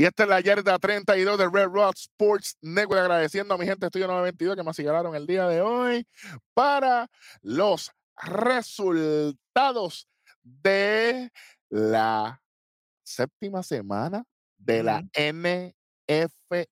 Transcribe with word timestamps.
Y 0.00 0.06
esta 0.06 0.22
es 0.22 0.30
la 0.30 0.40
yarda 0.40 0.78
32 0.78 1.36
de 1.36 1.50
Red 1.50 1.66
Rock 1.66 1.94
Sports 1.94 2.56
Network. 2.62 3.02
Agradeciendo 3.02 3.52
a 3.52 3.58
mi 3.58 3.66
gente 3.66 3.84
Estudio 3.84 4.06
922 4.06 4.56
que 4.56 4.62
me 4.62 4.70
aseguraron 4.70 5.14
el 5.14 5.26
día 5.26 5.46
de 5.46 5.60
hoy 5.60 6.06
para 6.54 7.10
los 7.42 7.92
resultados 8.16 10.08
de 10.42 11.30
la 11.68 12.42
séptima 13.02 13.62
semana 13.62 14.24
de 14.56 14.82
la 14.82 15.02
NFL. 15.12 16.62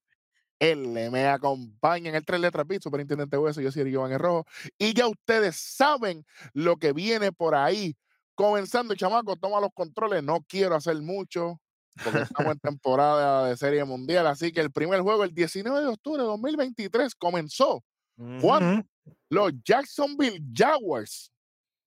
Me 1.11 1.27
acompaña 1.27 2.09
en 2.09 2.15
el 2.15 2.25
tres 2.25 2.39
letras 2.39 2.65
beat, 2.65 2.81
Superintendente 2.81 3.37
Hueso, 3.37 3.61
yo 3.61 3.71
soy 3.71 3.91
Giovanni 3.91 4.17
Rojo. 4.17 4.47
Y 4.79 4.95
ya 4.95 5.07
ustedes 5.07 5.55
saben 5.55 6.25
lo 6.53 6.77
que 6.77 6.93
viene 6.93 7.31
por 7.31 7.53
ahí. 7.53 7.95
Comenzando, 8.33 8.95
chamaco, 8.95 9.35
toma 9.35 9.61
los 9.61 9.69
controles. 9.75 10.23
No 10.23 10.43
quiero 10.47 10.73
hacer 10.73 10.99
mucho 11.03 11.61
porque 12.03 12.21
estamos 12.21 12.53
en 12.53 12.59
temporada 12.59 13.47
de 13.47 13.57
Serie 13.57 13.83
Mundial. 13.83 14.27
Así 14.27 14.51
que 14.51 14.61
el 14.61 14.71
primer 14.71 15.01
juego, 15.01 15.23
el 15.23 15.33
19 15.33 15.81
de 15.81 15.87
octubre 15.87 16.21
de 16.21 16.27
2023, 16.27 17.15
comenzó 17.15 17.83
cuando 18.41 18.83
los 19.29 19.53
Jacksonville 19.63 20.43
Jaguars 20.53 21.31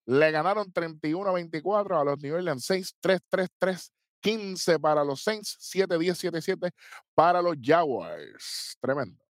le 0.06 0.30
ganaron 0.30 0.73
31 0.73 1.29
a 1.29 1.33
24 1.33 2.01
a 2.01 2.05
los 2.05 2.19
New 2.20 2.34
Orleans 2.34 2.65
Saints, 2.65 2.97
3-3-3. 3.03 3.91
15 4.23 4.79
para 4.79 5.05
los 5.05 5.23
Saints, 5.23 5.59
7-10, 5.61 6.31
7-7 6.31 6.70
para 7.15 7.42
los 7.42 7.56
Jaguars. 7.61 8.79
Tremendo. 8.81 9.20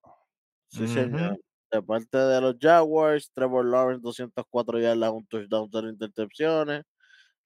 Sí, 0.68 0.86
señor. 0.86 1.40
De 1.70 1.82
parte 1.82 2.18
de 2.18 2.40
los 2.40 2.56
Jaguars, 2.60 3.30
Trevor 3.32 3.64
Lawrence, 3.64 4.02
204 4.02 4.78
yardas, 4.78 5.10
un 5.10 5.26
touchdown, 5.26 5.68
cero 5.72 5.88
intercepciones. 5.88 6.84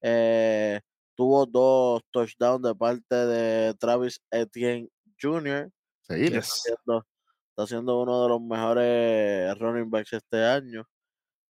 Eh, 0.02 0.80
tuvo 1.16 1.46
dos 1.46 2.02
touchdowns 2.12 2.62
de 2.62 2.74
parte 2.74 3.14
de 3.14 3.74
Travis 3.74 4.20
Etienne 4.30 4.88
Jr. 5.20 5.70
Sí, 6.02 6.26
está, 6.26 6.42
siendo, 6.42 7.06
está 7.50 7.66
siendo 7.66 8.00
uno 8.00 8.22
de 8.22 8.28
los 8.28 8.40
mejores 8.40 9.58
running 9.58 9.90
backs 9.90 10.12
este 10.12 10.44
año. 10.44 10.86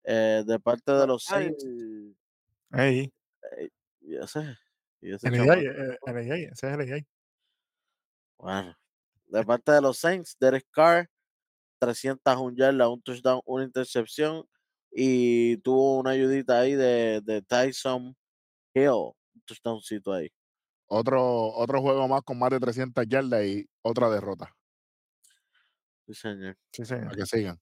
Eh, 0.04 0.44
de 0.46 0.60
parte 0.60 0.92
de 0.92 1.06
los 1.06 1.24
Saints. 1.24 1.66
Hey. 2.72 3.12
Eh, 3.58 3.68
ya 4.00 4.26
sé. 4.26 4.56
ese 5.00 5.28
es. 5.28 7.04
Bueno, 8.38 8.76
de 9.26 9.44
parte 9.44 9.72
de 9.72 9.80
los 9.80 9.98
Saints, 9.98 10.36
Derek 10.38 10.66
Carr, 10.70 11.10
301 11.80 12.54
yardas, 12.56 12.88
un 12.88 13.02
touchdown, 13.02 13.40
una 13.44 13.64
intercepción 13.64 14.46
y 14.92 15.56
tuvo 15.58 15.98
una 15.98 16.10
ayudita 16.10 16.60
ahí 16.60 16.74
de, 16.74 17.20
de 17.22 17.42
Tyson 17.42 18.16
Hill, 18.74 19.12
touchdowncito 19.44 20.12
ahí. 20.12 20.30
Otro, 20.88 21.52
otro 21.52 21.80
juego 21.80 22.06
más 22.08 22.22
con 22.22 22.38
más 22.38 22.50
de 22.50 22.60
300 22.60 23.06
yardas 23.08 23.44
y 23.44 23.68
otra 23.82 24.08
derrota. 24.08 24.54
Sí, 26.06 26.14
señor. 26.14 26.56
Sí, 26.72 26.84
señor. 26.84 27.06
Para 27.06 27.16
que 27.16 27.26
sigan. 27.26 27.60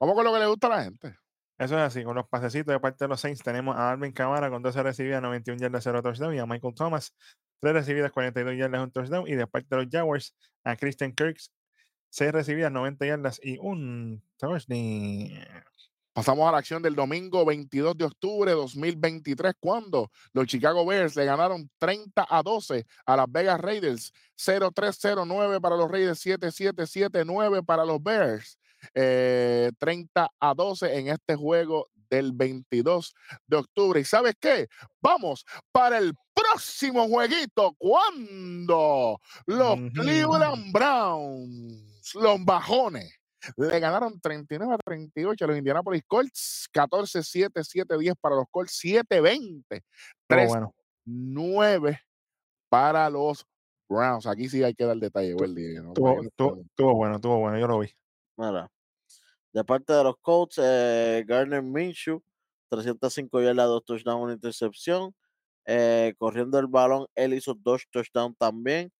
Vamos 0.00 0.14
con 0.14 0.24
lo 0.24 0.32
que 0.32 0.38
le 0.40 0.46
gusta 0.46 0.66
a 0.66 0.70
la 0.70 0.84
gente. 0.84 1.16
Eso 1.58 1.76
es 1.76 1.82
así, 1.82 2.04
con 2.04 2.14
los 2.14 2.28
pasecitos 2.28 2.72
de 2.72 2.78
parte 2.78 3.04
de 3.04 3.08
los 3.08 3.20
Saints 3.20 3.42
tenemos 3.42 3.76
a 3.76 3.90
Alvin 3.90 4.12
Kamara 4.12 4.48
con 4.48 4.62
12 4.62 4.80
recibidas, 4.80 5.20
91 5.20 5.60
yardas, 5.60 5.82
0 5.82 6.02
touchdown 6.02 6.32
y 6.32 6.38
a 6.38 6.46
Michael 6.46 6.72
Thomas, 6.72 7.16
3 7.60 7.74
recibidas, 7.74 8.12
42 8.12 8.56
yardas, 8.56 8.80
un 8.80 8.92
touchdown 8.92 9.26
y 9.26 9.34
de 9.34 9.44
parte 9.48 9.66
de 9.68 9.82
los 9.82 9.90
Jaguars 9.90 10.36
a 10.62 10.76
Christian 10.76 11.12
Kirks, 11.12 11.52
6 12.10 12.30
recibidas, 12.30 12.70
90 12.70 13.06
yardas 13.06 13.40
y 13.42 13.58
un 13.58 14.22
touchdown. 14.36 14.68
Pasamos 16.18 16.48
a 16.48 16.50
la 16.50 16.58
acción 16.58 16.82
del 16.82 16.96
domingo 16.96 17.44
22 17.44 17.96
de 17.96 18.04
octubre 18.04 18.50
de 18.50 18.56
2023, 18.56 19.52
cuando 19.60 20.10
los 20.32 20.48
Chicago 20.48 20.84
Bears 20.84 21.14
le 21.14 21.24
ganaron 21.24 21.70
30 21.78 22.26
a 22.28 22.42
12 22.42 22.84
a 23.06 23.16
las 23.16 23.30
Vegas 23.30 23.60
Raiders, 23.60 24.12
0-3-0-9 24.36 25.60
para 25.60 25.76
los 25.76 25.88
Raiders, 25.88 26.26
7-7-7-9 26.26 27.64
para 27.64 27.84
los 27.84 28.02
Bears, 28.02 28.58
eh, 28.94 29.70
30 29.78 30.28
a 30.40 30.54
12 30.54 30.98
en 30.98 31.06
este 31.06 31.36
juego 31.36 31.86
del 32.10 32.32
22 32.32 33.14
de 33.46 33.56
octubre. 33.56 34.00
¿Y 34.00 34.04
sabes 34.04 34.34
qué? 34.40 34.66
Vamos 35.00 35.46
para 35.70 35.98
el 35.98 36.16
próximo 36.34 37.06
jueguito, 37.06 37.76
cuando 37.78 39.20
los. 39.46 39.78
Cleveland 39.94 40.72
Browns, 40.72 42.12
los 42.16 42.44
bajones, 42.44 43.17
le 43.56 43.78
ganaron 43.80 44.20
39 44.20 44.74
a 44.74 44.78
38 44.78 45.44
a 45.44 45.48
los 45.48 45.56
Indianapolis 45.58 46.02
Colts, 46.06 46.68
14-7, 46.72 47.62
7-10 47.64 48.14
para 48.20 48.36
los 48.36 48.46
Colts, 48.50 48.72
7-20, 48.82 49.64
Estuvo 49.70 50.46
bueno. 50.48 50.74
3-9 51.06 51.98
para 52.68 53.08
los 53.10 53.46
Browns. 53.88 54.26
Aquí 54.26 54.48
sí 54.48 54.62
hay 54.62 54.74
que 54.74 54.84
dar 54.84 54.96
detalle, 54.98 55.34
Weldy, 55.34 55.74
¿no? 55.76 55.88
Estuvo- 55.88 56.60
estuvo 56.60 56.94
bueno, 56.94 57.16
estuvo 57.16 57.38
bueno, 57.38 57.58
yo 57.58 57.66
lo 57.66 57.78
vi. 57.78 57.88
Mira, 58.36 58.70
de 59.52 59.64
parte 59.64 59.92
de 59.92 60.04
los 60.04 60.16
Colts, 60.20 60.58
eh, 60.62 61.24
Garner 61.26 61.62
Minshew, 61.62 62.22
305 62.70 63.40
yardas, 63.40 63.66
dos 63.66 63.84
touchdowns, 63.84 64.22
una 64.22 64.32
intercepción. 64.34 65.14
Eh, 65.64 66.14
corriendo 66.18 66.58
el 66.58 66.66
balón, 66.66 67.06
él 67.14 67.34
hizo 67.34 67.54
dos 67.54 67.86
touchdowns 67.90 68.36
también. 68.38 68.90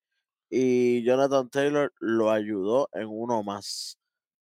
Y 0.50 1.02
Jonathan 1.04 1.48
Taylor 1.50 1.92
lo 1.98 2.30
ayudó 2.30 2.88
en 2.92 3.08
uno 3.10 3.42
más. 3.42 3.97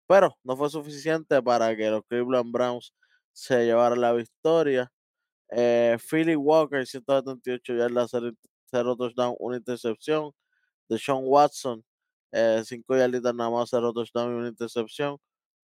Pero 0.07 0.37
no 0.43 0.55
fue 0.57 0.69
suficiente 0.69 1.41
para 1.41 1.75
que 1.75 1.89
los 1.89 2.03
Cleveland 2.07 2.51
Browns 2.51 2.93
se 3.33 3.65
llevaran 3.65 4.01
la 4.01 4.13
victoria. 4.13 4.91
Eh, 5.51 5.97
Philly 6.09 6.35
Walker, 6.35 6.85
178 6.87 7.73
yardas, 7.75 8.11
0 8.11 8.95
touchdown, 8.97 9.35
una 9.39 9.57
intercepción. 9.57 10.31
Deshaun 10.89 11.23
Watson, 11.27 11.83
5 12.65 12.97
yarditas 12.97 13.35
nada 13.35 13.49
más, 13.51 13.69
0 13.71 13.93
touchdown 13.93 14.33
y 14.33 14.35
una 14.39 14.49
intercepción. 14.49 15.17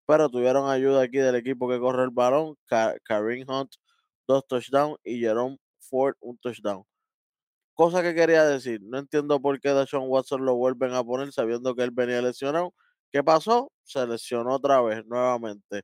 Pero 0.07 0.29
tuvieron 0.29 0.69
ayuda 0.69 1.03
aquí 1.03 1.17
del 1.19 1.35
equipo 1.35 1.69
que 1.69 1.79
corre 1.79 2.03
el 2.03 2.11
balón. 2.11 2.55
Ka- 2.67 2.97
Kareem 3.05 3.49
Hunt, 3.49 3.73
dos 4.27 4.45
touchdowns 4.47 4.97
y 5.03 5.19
Jerome 5.19 5.57
Ford, 5.79 6.15
un 6.21 6.37
touchdown. 6.39 6.83
Cosa 7.73 8.01
que 8.03 8.13
quería 8.13 8.45
decir, 8.45 8.81
no 8.83 8.97
entiendo 8.99 9.41
por 9.41 9.59
qué 9.59 9.69
Deshaun 9.73 10.09
Watson 10.09 10.45
lo 10.45 10.55
vuelven 10.55 10.93
a 10.93 11.03
poner 11.03 11.31
sabiendo 11.31 11.75
que 11.75 11.83
él 11.83 11.91
venía 11.91 12.21
lesionado. 12.21 12.73
¿Qué 13.11 13.23
pasó? 13.23 13.71
Se 13.83 14.05
lesionó 14.07 14.55
otra 14.55 14.81
vez, 14.81 15.05
nuevamente. 15.05 15.83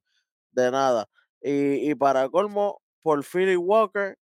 De 0.52 0.72
nada. 0.72 1.08
Y, 1.42 1.92
y 1.92 1.96
para 1.96 2.30
colmo, 2.30 2.82
por 3.02 3.24
Philly 3.24 3.58
Walker, 3.58 4.18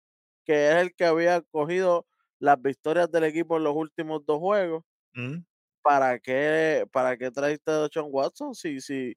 que 0.45 0.69
es 0.71 0.75
el 0.77 0.95
que 0.95 1.05
había 1.05 1.41
cogido 1.41 2.05
las 2.39 2.61
victorias 2.61 3.11
del 3.11 3.25
equipo 3.25 3.57
en 3.57 3.63
los 3.65 3.75
últimos 3.75 4.25
dos 4.25 4.39
juegos. 4.39 4.83
Mm. 5.13 5.39
¿Para 5.81 6.19
qué, 6.19 6.85
para 6.91 7.17
qué 7.17 7.31
trajiste 7.31 7.71
a 7.71 7.79
Deshaun 7.83 8.09
Watson? 8.11 8.55
Si, 8.55 8.81
si, 8.81 9.15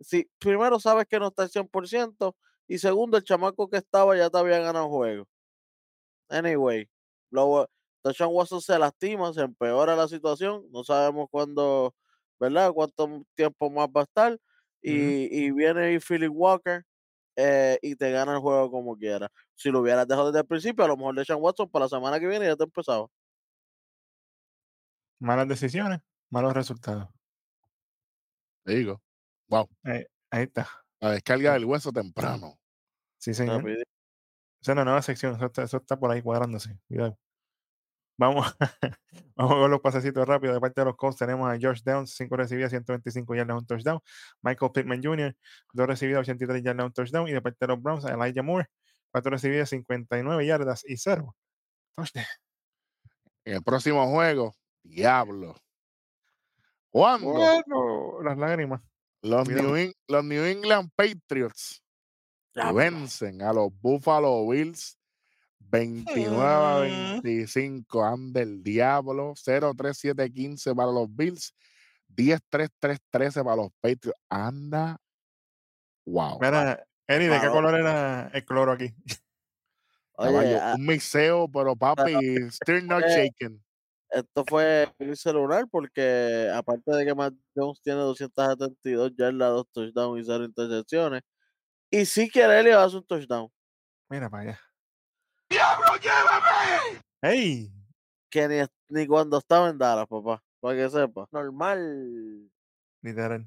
si 0.00 0.30
primero 0.38 0.80
sabes 0.80 1.06
que 1.08 1.18
no 1.20 1.28
está 1.28 1.44
al 1.44 1.50
100% 1.50 2.36
y 2.68 2.78
segundo, 2.78 3.16
el 3.18 3.24
chamaco 3.24 3.68
que 3.70 3.78
estaba 3.78 4.16
ya 4.16 4.30
te 4.30 4.38
había 4.38 4.60
ganado 4.60 4.88
juego. 4.90 5.26
Anyway, 6.28 6.88
luego 7.30 7.68
Deshaun 8.04 8.34
Watson 8.34 8.60
se 8.62 8.78
lastima, 8.78 9.32
se 9.32 9.42
empeora 9.42 9.94
la 9.96 10.08
situación, 10.08 10.66
no 10.70 10.82
sabemos 10.84 11.28
cuándo, 11.30 11.94
¿verdad? 12.40 12.72
Cuánto 12.72 13.24
tiempo 13.34 13.70
más 13.70 13.88
va 13.88 14.02
a 14.02 14.04
estar. 14.04 14.38
Y, 14.80 15.44
y 15.44 15.52
viene 15.52 16.00
Philip 16.00 16.32
Walker 16.34 16.84
eh, 17.36 17.78
y 17.82 17.94
te 17.94 18.10
gana 18.10 18.34
el 18.34 18.40
juego 18.40 18.70
como 18.70 18.96
quiera. 18.96 19.30
Si 19.54 19.70
lo 19.70 19.80
hubieras 19.80 20.08
dejado 20.08 20.32
desde 20.32 20.40
el 20.40 20.46
principio, 20.46 20.84
a 20.84 20.88
lo 20.88 20.96
mejor 20.96 21.14
Deshaun 21.14 21.42
Watson 21.42 21.70
para 21.70 21.84
la 21.84 21.88
semana 21.88 22.18
que 22.18 22.26
viene 22.26 22.46
ya 22.46 22.56
te 22.56 22.64
empezaba. 22.64 23.06
Malas 25.20 25.46
decisiones, 25.46 26.00
malos 26.30 26.52
resultados. 26.52 27.08
Te 28.64 28.74
digo. 28.74 29.00
Wow. 29.48 29.68
Ahí, 29.84 30.04
ahí 30.30 30.42
está. 30.44 30.68
La 31.00 31.12
descarga 31.12 31.52
del 31.52 31.64
hueso 31.64 31.92
temprano. 31.92 32.58
Sí, 33.18 33.34
señor. 33.34 33.68
Esa 33.68 33.82
es 34.60 34.68
una 34.68 34.84
nueva 34.84 35.02
sección, 35.02 35.34
eso 35.34 35.46
está, 35.46 35.62
eso 35.62 35.76
está 35.78 35.98
por 35.98 36.10
ahí 36.10 36.22
cuadrándose. 36.22 36.78
Cuidado. 36.88 37.18
Vamos, 38.18 38.46
vamos 39.36 39.54
con 39.54 39.70
los 39.70 39.80
pasecitos 39.80 40.26
rápidos. 40.26 40.54
De 40.54 40.60
parte 40.60 40.80
de 40.80 40.84
los 40.86 40.96
Colts 40.96 41.18
tenemos 41.18 41.50
a 41.50 41.58
George 41.58 41.82
Downs, 41.84 42.14
5 42.14 42.36
recibidas, 42.36 42.70
125 42.70 43.34
yardas, 43.34 43.58
un 43.58 43.66
touchdown. 43.66 44.00
Michael 44.42 44.72
Pittman 44.72 45.02
Jr., 45.02 45.36
2 45.72 45.86
recibidas, 45.86 46.20
83 46.20 46.62
yardas, 46.62 46.86
un 46.86 46.92
touchdown. 46.92 47.28
Y 47.28 47.32
de 47.32 47.40
parte 47.40 47.58
de 47.60 47.66
los 47.68 47.82
Browns, 47.82 48.04
a 48.04 48.12
Elijah 48.12 48.42
Moore, 48.42 48.66
4 49.10 49.30
recibidas, 49.30 49.70
59 49.70 50.46
yardas 50.46 50.84
y 50.86 50.96
0. 50.96 51.34
Touchdown. 51.96 52.26
En 53.44 53.54
el 53.54 53.62
próximo 53.62 54.06
juego, 54.08 54.54
diablo. 54.82 55.56
Bueno, 56.92 58.22
las 58.22 58.36
lágrimas. 58.36 58.82
los. 59.22 59.48
New 59.48 59.92
los 60.08 60.24
New 60.24 60.44
England 60.44 60.90
Patriots 60.94 61.82
vencen 62.54 63.42
a 63.42 63.52
los 63.52 63.70
Buffalo 63.80 64.46
Bills 64.46 64.98
29 65.70 66.36
a 66.44 66.78
Mm. 66.80 67.20
25. 67.22 68.04
Anda 68.04 68.40
el 68.42 68.62
diablo. 68.62 69.34
0-3-7-15 69.36 70.74
para 70.74 70.90
los 70.92 71.14
Bills. 71.14 71.54
10-3-3-13 72.08 73.42
para 73.42 73.56
los 73.56 73.68
Patriots. 73.80 74.18
Anda. 74.28 74.98
Wow. 76.04 76.38
Mira, 76.40 76.84
Eri, 77.06 77.26
¿de 77.26 77.40
qué 77.40 77.48
color 77.48 77.74
era 77.78 78.28
el 78.32 78.44
cloro 78.44 78.72
aquí? 78.72 78.92
Oye, 80.14 80.30
Caballo, 80.32 80.62
a- 80.62 80.74
un 80.74 80.86
mixeo, 80.86 81.48
pero 81.50 81.74
papi, 81.74 82.12
still 82.50 82.86
not 82.86 83.02
Oye, 83.04 83.14
shaken. 83.32 83.64
esto 84.10 84.44
fue 84.46 84.92
el 84.98 85.16
celular 85.16 85.64
porque 85.70 86.50
aparte 86.54 86.90
de 86.92 87.04
que 87.06 87.14
Matt 87.14 87.34
Jones 87.56 87.80
tiene 87.82 88.00
272 88.00 89.12
yardas, 89.16 89.50
dos 89.50 89.66
touchdowns 89.72 90.20
y 90.20 90.24
cero 90.26 90.44
intercepciones, 90.44 91.22
y 91.90 92.04
sí 92.04 92.28
que 92.28 92.46
le 92.46 92.72
hace 92.74 92.96
un 92.96 93.06
touchdown. 93.06 93.48
Mira 94.10 94.28
para 94.28 94.42
allá. 94.50 94.60
¡Diablo, 95.52 95.86
llévame! 96.00 97.02
¡Ey! 97.20 97.70
Que 98.30 98.48
ni, 98.48 98.56
ni 98.88 99.06
cuando 99.06 99.36
estaba 99.36 99.68
en 99.68 99.76
Dallas, 99.76 100.06
papá, 100.06 100.42
para 100.60 100.76
que 100.78 100.88
sepa. 100.88 101.28
Normal. 101.30 102.50
Literal. 103.02 103.46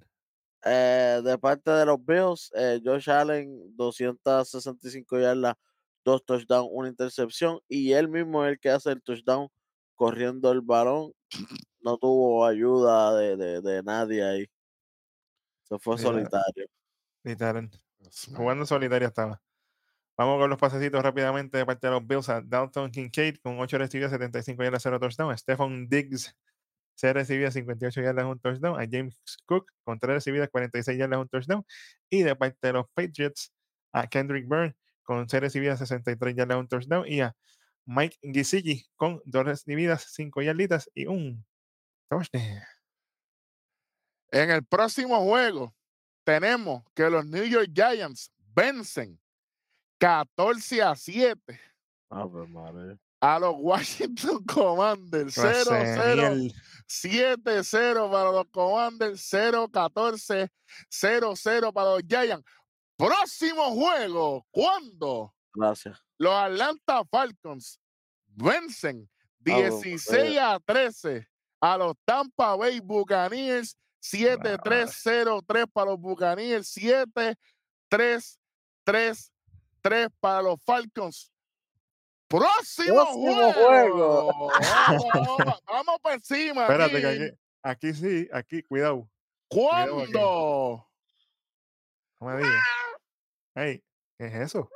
Eh, 0.64 1.22
de 1.24 1.38
parte 1.40 1.72
de 1.72 1.84
los 1.84 1.98
Bills, 2.06 2.52
eh, 2.56 2.80
Josh 2.84 3.10
Allen, 3.10 3.76
265 3.76 5.18
yardas, 5.20 5.56
dos 6.04 6.24
touchdowns, 6.24 6.70
una 6.72 6.90
intercepción, 6.90 7.60
y 7.68 7.94
él 7.94 8.08
mismo 8.08 8.46
es 8.46 8.52
el 8.52 8.60
que 8.60 8.70
hace 8.70 8.92
el 8.92 9.02
touchdown 9.02 9.50
corriendo 9.96 10.52
el 10.52 10.62
balón. 10.62 11.12
No 11.80 11.98
tuvo 11.98 12.46
ayuda 12.46 13.16
de, 13.16 13.36
de, 13.36 13.62
de 13.62 13.82
nadie 13.82 14.24
ahí. 14.24 14.48
Se 15.64 15.80
fue 15.80 15.96
Mira. 15.96 16.08
solitario. 16.08 16.68
Literal. 17.24 17.72
Jugando 18.36 18.66
solitario 18.68 19.08
estaba. 19.08 19.42
Vamos 20.18 20.40
con 20.40 20.50
los 20.50 20.58
pasecitos 20.58 21.04
rápidamente 21.04 21.58
de 21.58 21.66
parte 21.66 21.88
de 21.88 21.92
los 21.92 22.08
Bills 22.08 22.30
a 22.30 22.42
Dalton 22.42 22.90
Kincaid 22.90 23.38
con 23.44 23.60
8 23.60 23.78
recibidas, 23.78 24.12
75 24.12 24.64
yardas, 24.64 24.84
0 24.84 24.98
touchdown. 24.98 25.38
Stephen 25.38 25.90
Diggs, 25.90 26.34
6 26.96 27.14
recibidas, 27.14 27.54
58 27.54 28.02
yardas, 28.02 28.26
un 28.26 28.40
touchdown. 28.40 28.80
A 28.80 28.86
James 28.90 29.20
Cook 29.46 29.74
con 29.84 30.00
3 30.00 30.16
recibidas, 30.16 30.50
46 30.50 30.98
yardas, 30.98 31.20
un 31.20 31.28
touchdown. 31.28 31.66
Y 32.10 32.24
de 32.24 32.34
parte 32.36 32.58
de 32.62 32.74
los 32.74 32.86
Patriots 32.94 33.52
a 33.92 34.08
Kendrick 34.08 34.48
Byrne 34.48 34.76
con 35.04 35.28
6 35.28 35.42
recibidas, 35.42 35.80
63 35.80 36.34
yardas, 36.34 36.58
un 36.60 36.68
touchdown. 36.70 37.06
Y 37.06 37.20
a 37.20 37.36
Mike 37.86 38.18
Gesicki 38.22 38.86
con 38.96 39.22
2 39.26 39.46
recibidas, 39.46 40.08
5 40.14 40.42
yarditas 40.44 40.90
y 40.94 41.08
un 41.08 41.46
touchdown. 42.08 42.62
En 44.32 44.50
el 44.50 44.64
próximo 44.64 45.20
juego 45.26 45.76
tenemos 46.24 46.84
que 46.94 47.10
los 47.10 47.26
New 47.26 47.44
York 47.44 47.72
Giants 47.74 48.32
vencen 48.56 49.20
14 50.00 50.82
a 50.82 50.96
7 50.96 51.60
Ave 52.10 52.48
María. 52.48 52.98
a 53.22 53.40
los 53.40 53.56
Washington 53.58 54.44
Commanders. 54.48 55.34
0 55.36 55.64
0 55.66 56.16
Miel. 56.16 56.54
7-0 56.88 58.12
para 58.12 58.32
los 58.32 58.46
Commanders, 58.52 59.34
0-14, 59.34 60.50
0-0 60.92 61.74
para 61.74 61.90
los 61.92 62.04
Giants. 62.08 62.46
Próximo 62.96 63.72
juego, 63.72 64.46
¿cuándo? 64.52 65.34
Gracias. 65.54 66.00
Los 66.18 66.34
Atlanta 66.34 67.04
Falcons 67.10 67.80
vencen 68.28 69.10
Vamos, 69.40 69.82
16 69.82 70.38
a 70.38 70.60
13 70.60 71.28
a 71.60 71.78
los 71.78 71.96
Tampa 72.06 72.56
Bay 72.56 72.80
Buccaneers, 72.80 73.76
7-3-0-3 74.02 75.68
para 75.72 75.92
los 75.92 76.00
Buccaneers, 76.00 76.78
7-3-3-3 79.86 80.12
para 80.20 80.42
los 80.42 80.62
Falcons. 80.64 81.32
Próximo, 82.28 82.96
Próximo 82.96 83.54
juego. 83.54 84.32
juego. 84.32 84.52
Vamos, 84.88 85.06
vamos, 85.14 85.64
vamos 85.66 86.00
por 86.02 86.14
encima. 86.14 86.64
Espérate, 86.64 87.02
que 87.02 87.08
aquí. 87.08 87.24
aquí, 87.24 87.38
aquí 87.64 87.94
sí, 87.94 88.30
aquí, 88.34 88.64
cuidado. 88.64 89.08
cuidado 89.48 90.02
aquí. 90.02 90.12
¿Cuándo? 90.12 90.88
No 92.20 92.28
me 92.28 92.38
digas. 92.38 92.64
Ey, 93.56 93.84
¿qué 94.18 94.26
es 94.26 94.34
eso? 94.36 94.70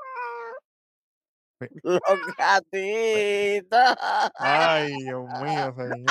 Los 1.84 2.00
gatitos. 2.38 3.96
Ay, 4.36 4.94
Dios 5.04 5.26
mío, 5.42 5.76
señor. 5.76 6.06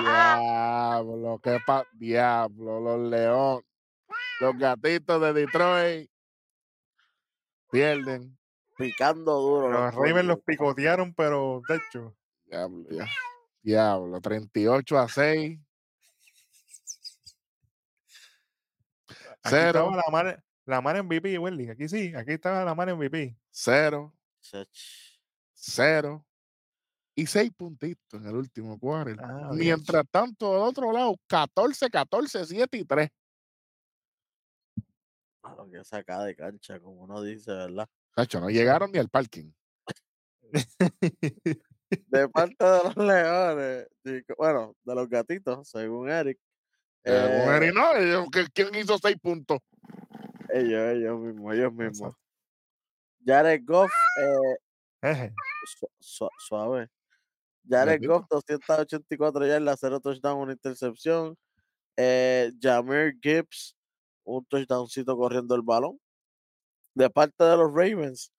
Diablo, 0.00 1.40
qué 1.42 1.58
pa... 1.64 1.86
Diablo, 1.92 2.80
los 2.80 3.10
León. 3.10 3.62
Los 4.40 4.58
gatitos 4.58 5.20
de 5.20 5.32
Detroit 5.32 6.10
pierden. 7.70 8.37
Picando 8.78 9.40
duro. 9.40 9.70
Los 9.70 9.94
Ravens 9.94 10.24
los 10.24 10.40
picotearon, 10.40 11.12
pero 11.12 11.60
de 11.68 11.76
hecho. 11.76 12.16
Diablo, 12.44 12.88
ya. 12.90 13.06
Diablo, 13.60 14.20
38 14.20 14.98
a 14.98 15.08
6. 15.08 15.58
Aquí 19.08 19.16
Cero. 19.42 19.66
estaba 19.66 19.96
la 19.96 20.10
mar, 20.12 20.44
la 20.64 20.80
mar 20.80 21.02
MVP, 21.02 21.38
Wendy. 21.38 21.68
Aquí 21.70 21.88
sí, 21.88 22.14
aquí 22.14 22.32
estaba 22.32 22.64
la 22.64 22.74
mar 22.76 22.94
MVP. 22.94 23.36
0, 23.50 24.14
Chach. 24.40 24.68
0 25.54 26.24
y 27.16 27.26
6 27.26 27.50
puntitos 27.56 28.20
en 28.20 28.28
el 28.28 28.36
último 28.36 28.78
quarter. 28.78 29.16
Ah, 29.20 29.50
Mientras 29.54 30.04
tanto, 30.08 30.52
del 30.52 30.62
otro 30.62 30.92
lado, 30.92 31.16
14, 31.26 31.90
14, 31.90 32.46
7 32.46 32.78
y 32.78 32.84
3. 32.84 33.10
A 35.42 35.54
lo 35.56 35.68
que 35.68 35.84
saca 35.84 36.22
de 36.22 36.36
cancha, 36.36 36.78
como 36.78 37.02
uno 37.02 37.20
dice, 37.22 37.50
¿verdad? 37.50 37.88
No 38.16 38.50
llegaron 38.50 38.90
ni 38.92 38.98
al 38.98 39.08
parking. 39.08 39.50
De 42.10 42.28
parte 42.28 42.64
de 42.64 42.82
los 42.84 42.96
leones, 42.96 43.86
bueno, 44.36 44.74
de 44.84 44.94
los 44.94 45.08
gatitos, 45.08 45.68
según 45.70 46.10
Eric. 46.10 46.38
Eh, 47.04 47.12
eh, 47.12 47.56
Eri, 47.56 47.72
no, 47.72 47.94
ellos- 47.96 48.26
¿Quién 48.52 48.74
hizo 48.74 48.98
6 48.98 49.16
puntos? 49.22 49.58
ellos, 50.52 50.80
ellos 50.96 51.18
mismos, 51.20 51.54
ellos 51.54 51.72
mismos. 51.72 52.14
Jared 53.24 53.62
Goff, 53.64 53.90
eh, 55.02 55.32
su- 55.78 55.88
su- 55.98 56.28
suave. 56.38 56.88
Jared. 57.68 58.02
Goff, 58.06 58.26
284 58.28 59.46
yardas, 59.46 59.78
0 59.80 60.00
touchdown, 60.00 60.38
una 60.40 60.52
intercepción. 60.52 61.36
Eh, 61.96 62.50
Jameer 62.60 63.14
Gibbs, 63.20 63.74
un 64.24 64.44
touchdowncito 64.44 65.16
corriendo 65.16 65.54
el 65.54 65.62
balón. 65.62 65.98
De 66.98 67.08
parte 67.08 67.44
de 67.44 67.56
los 67.56 67.72
Ravens, 67.72 68.32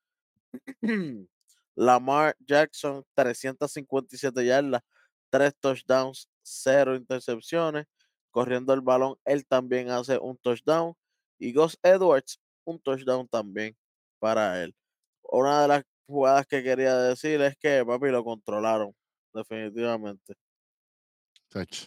Lamar 1.76 2.36
Jackson, 2.46 3.06
357 3.16 4.46
yardas, 4.46 4.82
3 5.30 5.54
touchdowns, 5.62 6.28
0 6.44 6.96
intercepciones. 6.98 7.86
Corriendo 8.32 8.74
el 8.74 8.82
balón, 8.82 9.16
él 9.24 9.46
también 9.48 9.90
hace 9.90 10.18
un 10.20 10.38
touchdown. 10.38 10.94
Y 11.40 11.54
Gus 11.54 11.78
Edwards, 11.82 12.38
un 12.66 12.80
touchdown 12.82 13.30
también 13.30 13.78
para 14.20 14.62
él. 14.62 14.76
Una 15.24 15.62
de 15.62 15.68
las 15.70 15.84
jugadas 16.06 16.46
que 16.46 16.62
quería 16.62 16.98
decir 16.98 17.40
es 17.42 17.56
que, 17.58 17.86
papi, 17.86 18.10
lo 18.10 18.26
controlaron, 18.26 18.94
definitivamente. 19.34 20.36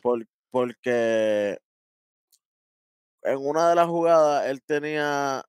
Por- 0.00 0.26
porque 0.50 1.58
en 3.23 3.38
una 3.38 3.68
de 3.70 3.75
las 3.76 3.87
jugadas 3.87 4.47
él 4.47 4.62
tenía 4.62 5.42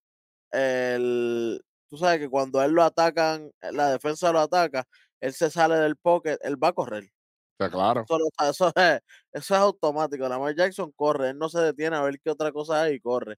el. 0.54 1.62
Tú 1.90 1.98
sabes 1.98 2.20
que 2.20 2.30
cuando 2.30 2.62
él 2.64 2.72
lo 2.72 2.84
atacan, 2.84 3.52
la 3.62 3.92
defensa 3.92 4.32
lo 4.32 4.40
ataca, 4.40 4.88
él 5.20 5.34
se 5.34 5.52
sale 5.52 5.76
del 5.76 5.96
pocket, 5.98 6.38
él 6.42 6.62
va 6.62 6.70
a 6.70 6.74
correr. 6.74 7.12
Está 7.60 7.70
claro. 7.70 8.04
Eso, 8.50 8.72
es, 8.76 9.02
eso 9.32 9.54
es 9.56 9.60
automático. 9.60 10.28
Lamar 10.28 10.56
Jackson 10.56 10.92
corre, 10.94 11.30
él 11.30 11.38
no 11.38 11.50
se 11.50 11.60
detiene 11.60 11.96
a 11.96 12.02
ver 12.02 12.20
qué 12.20 12.32
otra 12.32 12.52
cosa 12.52 12.82
hay 12.82 12.96
y 12.96 13.00
corre. 13.00 13.38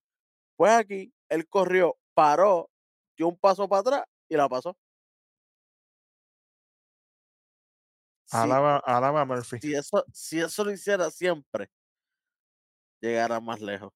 Pues 0.56 0.72
aquí, 0.72 1.12
él 1.28 1.48
corrió, 1.50 1.98
paró, 2.14 2.70
dio 3.18 3.28
un 3.28 3.38
paso 3.38 3.68
para 3.68 3.82
atrás 3.82 4.04
y 4.30 4.38
la 4.38 4.48
pasó. 4.48 4.78
Alaba, 8.32 8.78
alaba 8.86 9.26
Murphy. 9.26 9.60
si 9.62 9.76
eso, 9.76 10.04
si 10.12 10.40
eso 10.40 10.64
lo 10.64 10.72
hiciera 10.72 11.12
siempre, 11.12 11.70
llegara 13.02 13.40
más 13.40 13.62
lejos. 13.62 13.94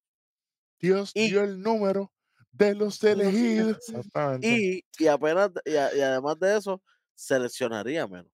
Dios 0.80 1.12
Y- 1.14 1.30
dio 1.30 1.44
el 1.44 1.62
número 1.62 2.12
de 2.52 2.76
los 2.76 3.04
elegidos. 3.04 3.78
Y, 4.42 4.84
y 4.98 5.08
apenas, 5.08 5.52
y, 5.66 5.76
a- 5.76 5.94
y 5.96 6.00
además 6.02 6.40
de 6.40 6.58
eso, 6.58 6.82
seleccionaría 7.14 8.08
menos, 8.08 8.32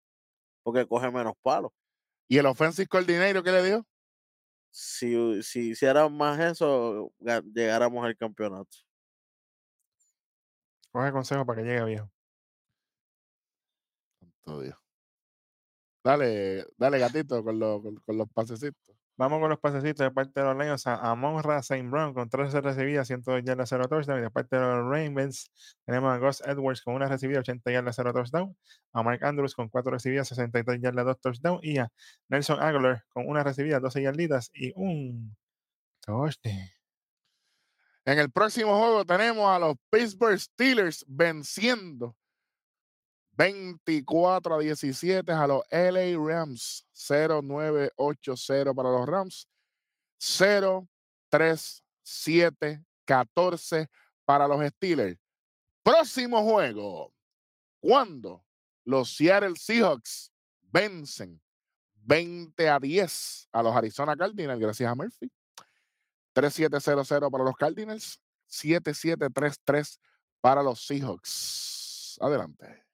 porque 0.64 0.88
coge 0.88 1.12
menos 1.12 1.34
palos. 1.42 1.72
¿Y 2.28 2.38
el 2.38 2.46
offensive 2.48 2.88
coordinator 2.88 3.44
qué 3.44 3.52
le 3.52 3.64
dio? 3.66 3.88
Si, 4.72 5.42
si 5.44 5.72
hicieran 5.72 6.16
más 6.18 6.40
eso, 6.40 7.12
llegáramos 7.54 8.06
al 8.06 8.18
campeonato. 8.18 8.78
Coge 10.92 11.12
consejo 11.12 11.46
para 11.46 11.62
que 11.62 11.68
llegue 11.68 11.86
viejo. 11.86 12.12
Dios. 14.46 14.76
Dale, 16.04 16.66
dale 16.78 17.00
gatito 17.00 17.44
con 17.44 17.60
los, 17.60 17.82
con, 17.82 17.96
con 17.98 18.18
los 18.18 18.30
pasecitos. 18.32 18.95
Vamos 19.18 19.40
con 19.40 19.50
los 19.50 19.60
pasecitos 19.60 20.04
de 20.06 20.12
parte 20.12 20.42
de 20.42 20.46
los 20.46 20.58
Lions 20.58 20.86
a 20.88 20.96
Amon-Ra 21.12 21.60
St. 21.60 21.88
Brown 21.90 22.14
con 22.14 22.30
13 22.30 22.60
recibidas, 22.60 23.08
102 23.08 23.44
yardas, 23.46 23.70
0 23.70 23.88
touchdown. 23.88 24.20
Y 24.20 24.24
de 24.24 24.30
parte 24.30 24.58
de 24.58 24.62
los 24.62 24.84
Ravens 24.84 25.50
tenemos 25.86 26.14
a 26.14 26.18
Gus 26.18 26.42
Edwards 26.42 26.82
con 26.82 26.96
una 26.96 27.08
recibida, 27.08 27.40
80 27.40 27.72
yardas, 27.72 27.96
0 27.96 28.12
touchdown. 28.12 28.58
A 28.92 29.04
Mark 29.04 29.24
Andrews 29.24 29.56
con 29.56 29.70
4 29.70 29.90
recibidas, 29.92 30.28
63 30.28 30.82
yardas, 30.82 31.06
2 31.06 31.22
touchdown. 31.22 31.60
Y 31.64 31.78
a 31.78 31.90
Nelson 32.28 32.62
Aguilar 32.62 33.06
con 33.08 33.26
una 33.26 33.42
recibida, 33.42 33.80
12 33.80 34.02
yarditas 34.02 34.52
y 34.54 34.74
un 34.76 35.38
touchdown. 36.02 36.70
En 38.04 38.20
el 38.20 38.30
próximo 38.32 38.78
juego 38.78 39.06
tenemos 39.06 39.50
a 39.50 39.60
los 39.60 39.76
Pittsburgh 39.90 40.38
Steelers 40.38 41.06
venciendo 41.08 42.18
24 43.38 44.56
a 44.56 44.60
17 44.60 45.32
a 45.32 45.48
los 45.48 45.64
LA 45.70 46.18
Rams. 46.18 46.86
0980 46.94 48.74
para 48.74 48.90
los 48.90 49.06
Rams. 49.08 49.48
0, 50.18 50.88
3, 51.30 51.84
7, 52.04 52.86
14 53.06 53.90
para 54.26 54.48
los 54.48 54.66
Steelers. 54.68 55.18
Próximo 55.84 56.44
juego. 56.44 57.14
Cuando 57.80 58.44
los 58.86 59.16
Seattle 59.16 59.56
Seahawks 59.56 60.32
vencen 60.62 61.40
20 61.94 62.70
a 62.70 62.80
10 62.80 63.50
a 63.52 63.64
los 63.64 63.76
Arizona 63.76 64.16
Cardinals, 64.16 64.60
gracias 64.60 64.90
a 64.90 64.96
Murphy. 64.96 65.32
3-7-0-0 66.34 67.32
para 67.32 67.44
los 67.44 67.56
Cardinals, 67.56 68.20
7-7-3-3 68.50 70.00
para 70.42 70.62
los 70.62 70.86
Seahawks. 70.86 72.18
Adelante. 72.20 72.85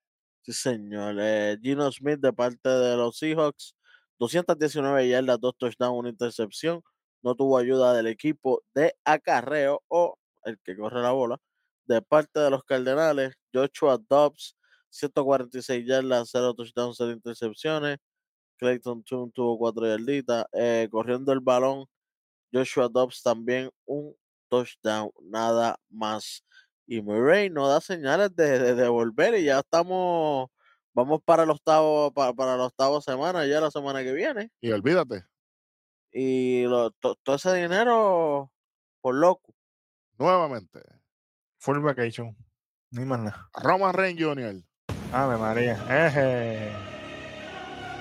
Sí, 0.45 0.53
señor. 0.53 1.15
Eh, 1.19 1.57
Gino 1.61 1.91
Smith 1.91 2.19
de 2.19 2.33
parte 2.33 2.67
de 2.69 2.95
los 2.97 3.17
Seahawks, 3.17 3.75
219 4.17 5.07
yardas, 5.07 5.39
dos 5.39 5.55
touchdowns, 5.57 5.99
una 5.99 6.09
intercepción. 6.09 6.81
No 7.21 7.35
tuvo 7.35 7.57
ayuda 7.59 7.93
del 7.93 8.07
equipo 8.07 8.63
de 8.73 8.95
acarreo 9.05 9.83
o 9.87 10.17
el 10.43 10.57
que 10.63 10.75
corre 10.75 11.01
la 11.01 11.11
bola. 11.11 11.37
De 11.85 12.01
parte 12.01 12.39
de 12.39 12.49
los 12.49 12.63
Cardenales, 12.63 13.35
Joshua 13.53 13.99
Dobbs, 14.09 14.55
146 14.89 15.85
yardas, 15.85 16.29
0 16.31 16.55
touchdowns, 16.55 16.97
0 16.97 17.11
intercepciones. 17.11 17.97
Clayton 18.57 19.03
Tune 19.03 19.31
tuvo 19.33 19.57
4 19.59 19.87
yarditas. 19.87 20.45
Eh, 20.53 20.87
corriendo 20.91 21.33
el 21.33 21.41
balón, 21.41 21.85
Joshua 22.53 22.89
Dobbs 22.89 23.21
también 23.23 23.69
un 23.85 24.15
touchdown, 24.49 25.11
nada 25.23 25.77
más. 25.89 26.43
Y 26.91 27.01
Murray 27.01 27.49
no 27.49 27.69
da 27.69 27.79
señales 27.79 28.35
de, 28.35 28.75
de, 28.75 28.89
volver 28.89 29.35
y 29.35 29.45
ya 29.45 29.59
estamos, 29.59 30.49
vamos 30.93 31.21
para 31.23 31.43
el 31.43 31.49
octavo, 31.49 32.11
para, 32.11 32.33
para 32.33 32.57
la 32.57 32.65
octava 32.65 32.99
semana, 32.99 33.45
ya 33.45 33.61
la 33.61 33.71
semana 33.71 34.03
que 34.03 34.11
viene. 34.11 34.51
Y 34.59 34.71
olvídate. 34.71 35.23
Y 36.11 36.63
lo, 36.63 36.91
to, 36.91 37.15
todo 37.23 37.37
ese 37.37 37.53
dinero 37.53 38.51
por 38.99 39.15
loco. 39.15 39.55
Nuevamente. 40.17 40.81
Full 41.59 41.79
vacation. 41.79 42.35
Ni 42.89 43.05
más 43.05 43.19
nada. 43.21 43.49
Roman 43.53 43.93
Reigns 43.93 44.21
Jr. 44.21 44.61
Ave 45.13 45.37
María. 45.37 46.07
Eje. 46.07 46.90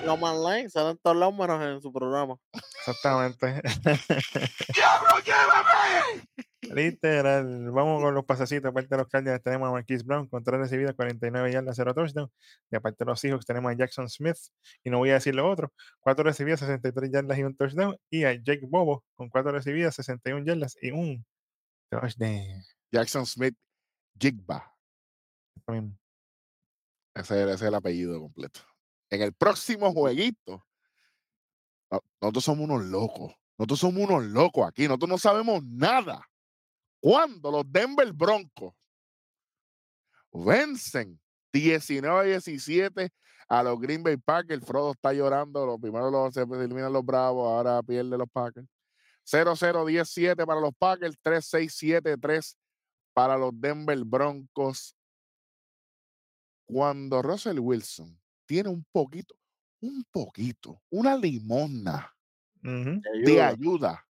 Roman 0.05 0.43
Reigns 0.45 0.73
salen 0.73 0.97
todos 1.01 1.17
lados 1.17 1.35
menos 1.35 1.61
en 1.61 1.81
su 1.81 1.91
programa. 1.91 2.35
Exactamente. 2.53 3.61
¡Diablo, 4.73 5.19
llévame! 5.23 6.27
Literal. 6.73 7.71
Vamos 7.71 8.01
con 8.01 8.13
los 8.13 8.25
pasecitos. 8.25 8.69
Aparte 8.69 8.89
de 8.89 8.97
los 8.97 9.07
Cardinals 9.07 9.43
tenemos 9.43 9.67
a 9.67 9.71
Marquise 9.71 10.03
Brown 10.03 10.27
con 10.27 10.43
3 10.43 10.59
recibidas, 10.59 10.95
49 10.95 11.51
yardas, 11.51 11.75
0 11.75 11.93
touchdown. 11.93 12.31
Y 12.71 12.75
aparte 12.75 13.03
de 13.03 13.11
los 13.11 13.19
Seahawks 13.19 13.45
tenemos 13.45 13.71
a 13.71 13.75
Jackson 13.75 14.09
Smith. 14.09 14.37
Y 14.83 14.89
no 14.89 14.99
voy 14.99 15.09
a 15.09 15.15
decir 15.15 15.35
lo 15.35 15.49
otro. 15.49 15.73
4 15.99 16.23
recibidas, 16.23 16.59
63 16.61 17.11
yardas 17.11 17.37
y 17.37 17.43
un 17.43 17.55
touchdown. 17.55 17.97
Y 18.09 18.23
a 18.23 18.33
Jake 18.33 18.65
Bobo 18.67 19.03
con 19.15 19.29
4 19.29 19.51
recibidas, 19.51 19.95
61 19.95 20.45
yardas 20.45 20.77
y 20.81 20.91
un 20.91 21.25
touchdown. 21.89 22.63
Jackson 22.91 23.25
Smith 23.25 23.55
Jigba. 24.17 24.73
Ese, 27.13 27.43
ese 27.43 27.53
es 27.53 27.61
el 27.61 27.75
apellido 27.75 28.19
completo. 28.19 28.61
En 29.11 29.21
el 29.21 29.33
próximo 29.33 29.91
jueguito, 29.93 30.65
no- 31.91 32.03
nosotros 32.21 32.43
somos 32.45 32.63
unos 32.69 32.83
locos. 32.85 33.33
Nosotros 33.57 33.79
somos 33.79 34.09
unos 34.09 34.23
locos 34.23 34.67
aquí. 34.67 34.87
Nosotros 34.87 35.09
no 35.09 35.17
sabemos 35.17 35.63
nada. 35.65 36.25
Cuando 36.99 37.51
los 37.51 37.69
Denver 37.71 38.11
Broncos 38.13 38.73
vencen 40.31 41.19
19-17 41.53 43.09
a 43.49 43.63
los 43.63 43.79
Green 43.79 44.01
Bay 44.01 44.15
Packers, 44.15 44.65
Frodo 44.65 44.91
está 44.91 45.11
llorando. 45.11 45.65
Los 45.65 45.79
primeros 45.79 46.11
los, 46.11 46.33
se 46.33 46.41
eliminan 46.41 46.93
los 46.93 47.03
Bravos, 47.05 47.45
ahora 47.45 47.83
pierde 47.83 48.17
los 48.17 48.29
Packers. 48.31 48.67
0-0-17 49.25 50.45
para 50.45 50.61
los 50.61 50.71
Packers, 50.79 51.17
3-6-7-3 51.21 52.57
para 53.13 53.37
los 53.37 53.51
Denver 53.53 53.99
Broncos. 54.05 54.95
Cuando 56.65 57.21
Russell 57.21 57.59
Wilson 57.59 58.20
tiene 58.51 58.67
un 58.67 58.85
poquito, 58.91 59.33
un 59.79 60.03
poquito, 60.11 60.81
una. 60.89 61.17
Te 62.61 63.21
de 63.23 63.41
ayuda. 63.41 64.05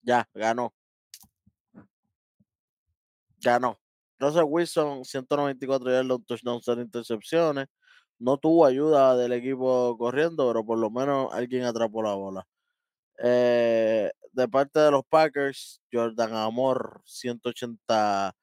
Ya, 0.00 0.26
ganó. 0.32 0.72
Ganó. 3.38 3.78
Russell 4.18 4.44
Wilson, 4.46 5.04
194 5.04 5.90
yardas, 5.90 6.10
un 6.10 6.24
touchdown, 6.24 6.60
cero 6.62 6.80
intercepciones. 6.80 7.66
No 8.18 8.38
tuvo 8.38 8.64
ayuda 8.64 9.14
del 9.14 9.32
equipo 9.32 9.94
corriendo, 9.98 10.48
pero 10.48 10.64
por 10.64 10.78
lo 10.78 10.90
menos 10.90 11.30
alguien 11.34 11.64
atrapó 11.64 12.02
la 12.02 12.14
bola. 12.14 12.48
Eh, 13.22 14.10
de 14.32 14.48
parte 14.48 14.80
de 14.80 14.90
los 14.90 15.04
Packers, 15.04 15.82
Jordan 15.92 16.34
Amor, 16.34 17.02
180 17.04 18.34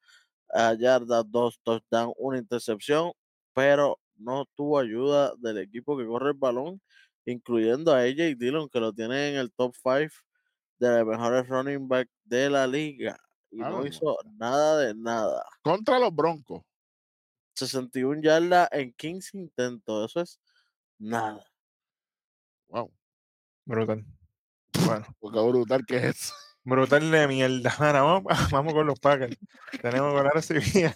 ah, 0.52 0.74
yardas, 0.78 1.24
dos 1.28 1.58
touchdowns, 1.64 2.14
una 2.18 2.38
intercepción, 2.38 3.10
pero 3.52 3.98
no 4.16 4.46
tuvo 4.56 4.78
ayuda 4.78 5.34
del 5.38 5.58
equipo 5.58 5.96
que 5.96 6.06
corre 6.06 6.30
el 6.30 6.36
balón, 6.38 6.80
incluyendo 7.24 7.92
a 7.94 8.00
AJ 8.00 8.36
Dillon, 8.38 8.68
que 8.68 8.80
lo 8.80 8.92
tiene 8.92 9.30
en 9.30 9.36
el 9.36 9.52
top 9.52 9.74
5 9.74 10.14
de 10.78 10.98
los 10.98 11.06
mejores 11.06 11.48
running 11.48 11.88
back 11.88 12.08
de 12.24 12.50
la 12.50 12.66
liga. 12.66 13.18
Y 13.50 13.62
Ah, 13.62 13.70
no 13.70 13.78
no, 13.80 13.86
hizo 13.86 14.16
nada 14.38 14.78
de 14.78 14.94
nada. 14.94 15.44
Contra 15.62 15.98
los 15.98 16.14
Broncos. 16.14 16.62
61 17.54 18.22
yardas 18.22 18.68
en 18.72 18.92
15 18.94 19.36
intentos. 19.38 20.10
Eso 20.10 20.20
es 20.20 20.40
nada. 20.98 21.44
Wow, 22.68 22.92
Brutal. 23.66 24.04
Bueno, 24.86 25.06
porque 25.20 25.38
brutal 25.40 25.84
que 25.86 26.08
es. 26.08 26.32
Brutal 26.64 27.10
de 27.10 27.28
mierda. 27.28 27.74
Ahora 27.78 28.02
vamos, 28.02 28.24
vamos 28.52 28.72
con 28.72 28.86
los 28.86 28.98
Packers. 28.98 29.36
Tenemos 29.80 30.12
con 30.12 30.24
la 30.24 30.30
recibida 30.30 30.94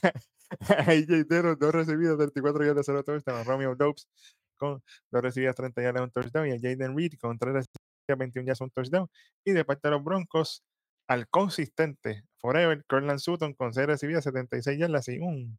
a 0.69 0.91
AJ 0.91 1.27
Taylor, 1.29 1.59
dos 1.59 1.73
recibidas, 1.73 2.17
34 2.17 2.65
yardas, 2.65 2.87
0 2.87 3.03
touchdown. 3.05 3.45
Romeo 3.45 3.75
Dobbs 3.75 4.09
con 4.57 4.83
dos 5.11 5.23
recibidas, 5.23 5.55
30 5.55 5.83
yardas, 5.83 6.03
un 6.03 6.11
touchdown. 6.11 6.49
Y 6.49 6.53
a 6.53 6.57
Jaden 6.57 6.97
Reed 6.97 7.13
con 7.21 7.39
tres 7.39 7.55
recibidas, 7.55 8.19
21 8.19 8.47
yardas, 8.47 8.61
un 8.61 8.71
touchdown. 8.71 9.11
Y 9.45 9.53
de 9.53 9.65
parte 9.65 9.89
de 9.89 9.93
los 9.93 10.03
Broncos, 10.03 10.65
al 11.07 11.29
consistente 11.29 12.25
Forever, 12.39 12.85
Cortland 12.87 13.21
Sutton 13.21 13.55
con 13.55 13.73
6 13.73 13.87
recibidas, 13.87 14.25
76 14.25 14.79
yardas 14.79 15.09
y 15.09 15.19
un 15.19 15.59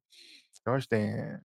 touchdown. 0.63 1.43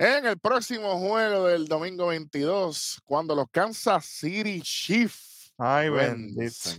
En 0.00 0.26
el 0.26 0.38
próximo 0.38 0.96
juego 1.00 1.48
del 1.48 1.66
domingo 1.66 2.06
22, 2.06 3.02
cuando 3.04 3.34
los 3.34 3.50
Kansas 3.50 4.04
City 4.04 4.60
Chiefs 4.62 5.52
Ay, 5.58 5.90
bendito. 5.90 6.70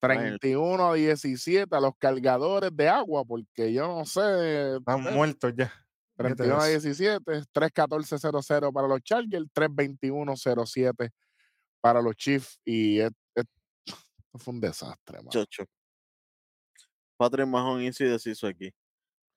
Vencen 0.00 0.38
31 0.38 0.90
a 0.90 0.94
17 0.94 1.74
a 1.76 1.80
los 1.80 1.92
cargadores 1.98 2.70
de 2.74 2.88
agua, 2.88 3.24
porque 3.24 3.72
yo 3.72 3.88
no 3.88 4.04
sé. 4.04 4.76
Están 4.76 5.06
eh, 5.06 5.10
muertos 5.12 5.52
ya. 5.56 5.66
Fíjate 6.16 6.34
31 6.36 6.60
a 6.60 6.68
eso. 6.70 6.80
17, 6.88 7.24
3-14-0-0 7.52 8.72
para 8.72 8.88
los 8.88 9.00
Chargers, 9.02 9.46
3-21-0-7 9.54 11.10
para 11.80 12.02
los 12.02 12.14
Chiefs. 12.16 12.58
Y 12.64 13.00
es- 13.00 13.10
es- 13.34 13.44
fue 14.34 14.54
un 14.54 14.60
desastre, 14.60 15.18
mano. 15.18 15.30
Chocho. 15.30 15.64
Patrick 17.16 17.46
Mahomes 17.48 17.88
hizo 17.88 18.04
y 18.04 18.08
deshizo 18.08 18.46
aquí. 18.46 18.72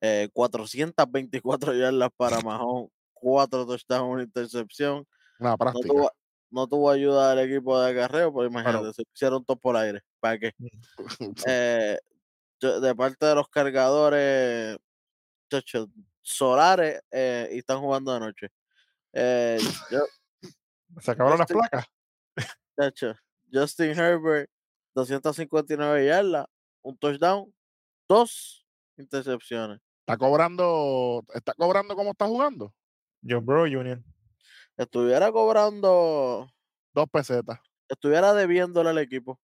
Eh, 0.01 0.30
424 0.34 1.74
yardas 1.74 2.10
para 2.15 2.39
Mahomes, 2.46 2.89
4 3.13 3.65
touchdowns, 3.65 4.13
una 4.13 4.24
intercepción. 4.24 5.06
Una 5.39 5.51
No 5.51 5.58
práctica. 5.58 5.88
tuvo, 5.88 6.12
no 6.51 6.67
tuvo 6.67 6.89
ayuda 6.91 7.34
del 7.36 7.50
equipo 7.50 7.79
de 7.81 7.91
acarreo, 7.91 8.34
pero 8.34 8.46
imagínate, 8.48 8.77
Bueno. 8.79 8.93
se 8.93 9.03
hicieron 9.13 9.43
todo 9.46 9.58
por 9.58 9.75
aire. 9.77 10.01
¿Para 10.20 10.38
qué? 10.39 10.53
Eh, 11.48 11.98
yo- 12.60 12.79
de 12.79 12.96
parte 12.96 13.25
de 13.25 13.36
los 13.36 13.48
cargadores, 13.50 14.77
chocho, 15.50 15.88
solares, 16.22 17.01
eh, 17.12 17.50
y 17.53 17.58
están 17.60 17.79
jugando 17.79 18.13
de 18.13 18.20
noche. 18.20 18.48
Eh, 19.13 19.58
yo, 19.89 20.00
Se 21.01 21.12
acabaron 21.12 21.39
las 21.39 21.48
placas. 21.48 21.86
chacho, 22.79 23.13
Justin 23.51 23.91
Herbert, 23.98 24.50
259 24.93 26.05
yardas, 26.05 26.46
un 26.84 26.98
touchdown, 26.98 27.53
dos 28.08 28.65
intercepciones. 28.98 29.79
está 30.01 30.17
cobrando, 30.17 31.24
está 31.34 31.53
cobrando 31.53 31.96
como 31.96 32.12
está 32.12 32.27
jugando. 32.27 32.74
Joe 33.27 33.39
Bro 33.39 33.63
Union. 33.63 34.03
Estuviera 34.77 35.31
cobrando, 35.31 36.49
Dos 36.93 37.05
pesetas. 37.11 37.59
estuviera 37.87 38.33
debiéndole 38.33 38.89
al 38.89 38.97
equipo. 38.97 39.39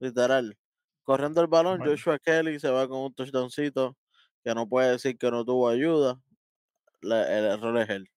Literal. 0.00 0.56
Corriendo 1.02 1.40
el 1.40 1.46
balón, 1.46 1.78
Bueno. 1.78 1.92
Joshua 1.92 2.18
Kelly 2.18 2.58
se 2.58 2.68
va 2.70 2.88
con 2.88 2.98
un 2.98 3.14
touchdowncito 3.14 3.96
que 4.44 4.54
no 4.54 4.68
puede 4.68 4.92
decir 4.92 5.16
que 5.16 5.30
no 5.30 5.44
tuvo 5.44 5.68
ayuda. 5.68 6.20
El 7.02 7.12
error 7.12 7.78
es 7.78 7.88
él. 7.90 8.08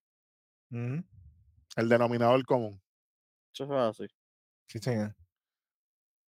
El 0.71 1.89
denominador 1.89 2.43
común. 2.45 2.81
Eso 3.53 3.65
es 3.65 3.71
así. 3.71 4.07
Sí, 4.67 4.79
señor. 4.79 5.15